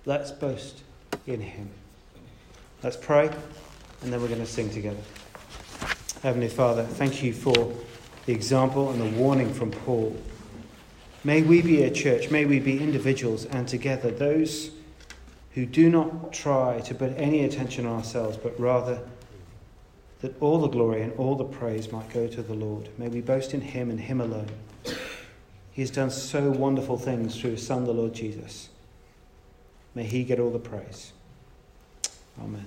Let's 0.05 0.31
boast 0.31 0.83
in 1.27 1.41
him. 1.41 1.69
Let's 2.81 2.95
pray, 2.95 3.29
and 4.03 4.11
then 4.11 4.21
we're 4.21 4.27
going 4.27 4.39
to 4.39 4.45
sing 4.45 4.69
together. 4.69 5.01
Heavenly 6.21 6.49
Father, 6.49 6.83
thank 6.83 7.23
you 7.23 7.33
for 7.33 7.73
the 8.25 8.33
example 8.33 8.89
and 8.91 9.01
the 9.01 9.17
warning 9.19 9.53
from 9.53 9.71
Paul. 9.71 10.15
May 11.23 11.41
we 11.41 11.61
be 11.61 11.83
a 11.83 11.91
church, 11.91 12.29
may 12.29 12.45
we 12.45 12.59
be 12.59 12.81
individuals, 12.81 13.45
and 13.45 13.67
together 13.67 14.11
those 14.11 14.71
who 15.51 15.65
do 15.65 15.89
not 15.89 16.33
try 16.33 16.81
to 16.81 16.95
put 16.95 17.13
any 17.17 17.45
attention 17.45 17.85
on 17.85 17.97
ourselves, 17.97 18.37
but 18.37 18.59
rather 18.59 19.01
that 20.21 20.41
all 20.41 20.59
the 20.59 20.67
glory 20.67 21.01
and 21.01 21.13
all 21.13 21.35
the 21.35 21.43
praise 21.43 21.91
might 21.91 22.09
go 22.13 22.27
to 22.27 22.41
the 22.41 22.53
Lord. 22.53 22.89
May 22.97 23.07
we 23.07 23.21
boast 23.21 23.53
in 23.53 23.61
Him 23.61 23.89
and 23.89 23.99
Him 23.99 24.19
alone. 24.19 24.49
He 25.71 25.81
has 25.81 25.91
done 25.91 26.11
so 26.11 26.49
wonderful 26.49 26.97
things 26.97 27.39
through 27.39 27.51
His 27.51 27.65
Son, 27.65 27.85
the 27.85 27.93
Lord 27.93 28.13
Jesus. 28.13 28.69
May 29.95 30.03
He 30.03 30.23
get 30.23 30.39
all 30.39 30.51
the 30.51 30.59
praise. 30.59 31.13
Amen. 32.41 32.65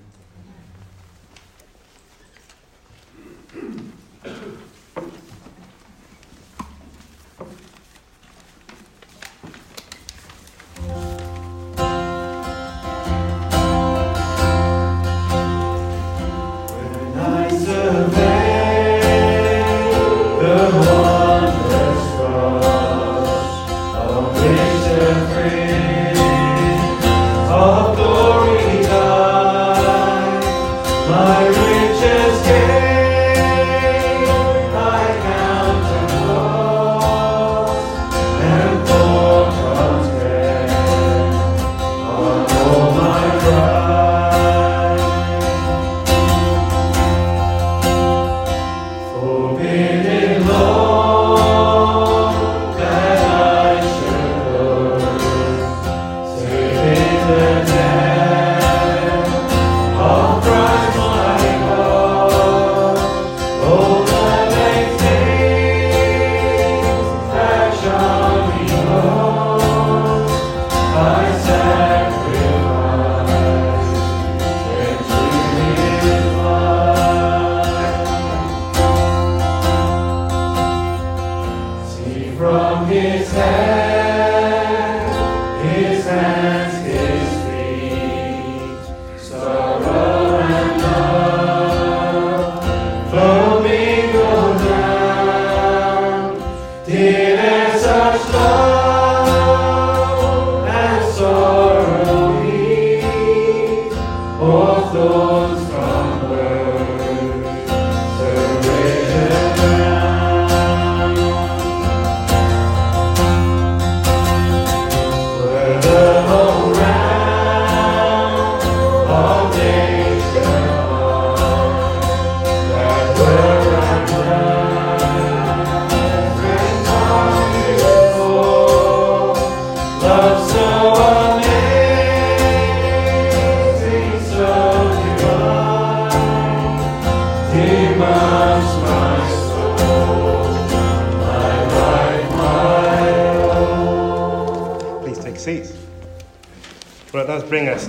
All 104.49 105.26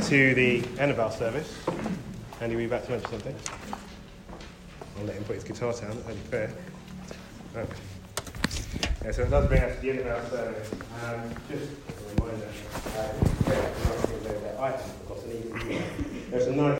to 0.07 0.33
the 0.35 0.63
end 0.79 0.89
of 0.89 1.01
our 1.01 1.11
service. 1.11 1.53
Andy, 2.39 2.55
were 2.55 2.61
you 2.61 2.67
about 2.67 2.85
to 2.85 2.91
mention 2.91 3.09
something? 3.09 3.35
I'll 4.97 5.03
let 5.03 5.17
him 5.17 5.25
put 5.25 5.35
his 5.35 5.43
guitar 5.43 5.73
down, 5.73 5.97
that's 5.97 6.07
only 6.07 6.21
fair. 6.31 6.53
Okay. 7.53 7.73
Yeah, 9.03 9.11
so 9.11 9.23
it 9.23 9.29
does 9.29 9.47
bring 9.49 9.63
us 9.63 9.75
to 9.75 9.81
the 9.81 9.89
end 9.89 9.99
of 9.99 10.07
our 10.07 10.29
service. 10.29 10.71
Um, 11.03 11.35
just 11.49 11.71
a 11.73 12.23
reminder, 12.23 12.47
uh, 12.95 13.13
yeah, 13.49 14.61
I 14.61 14.71
have 14.71 15.07
got 15.09 15.23
an 15.25 15.31
evening. 15.31 15.83
There's 16.31 16.47
a 16.47 16.51
nice 16.53 16.75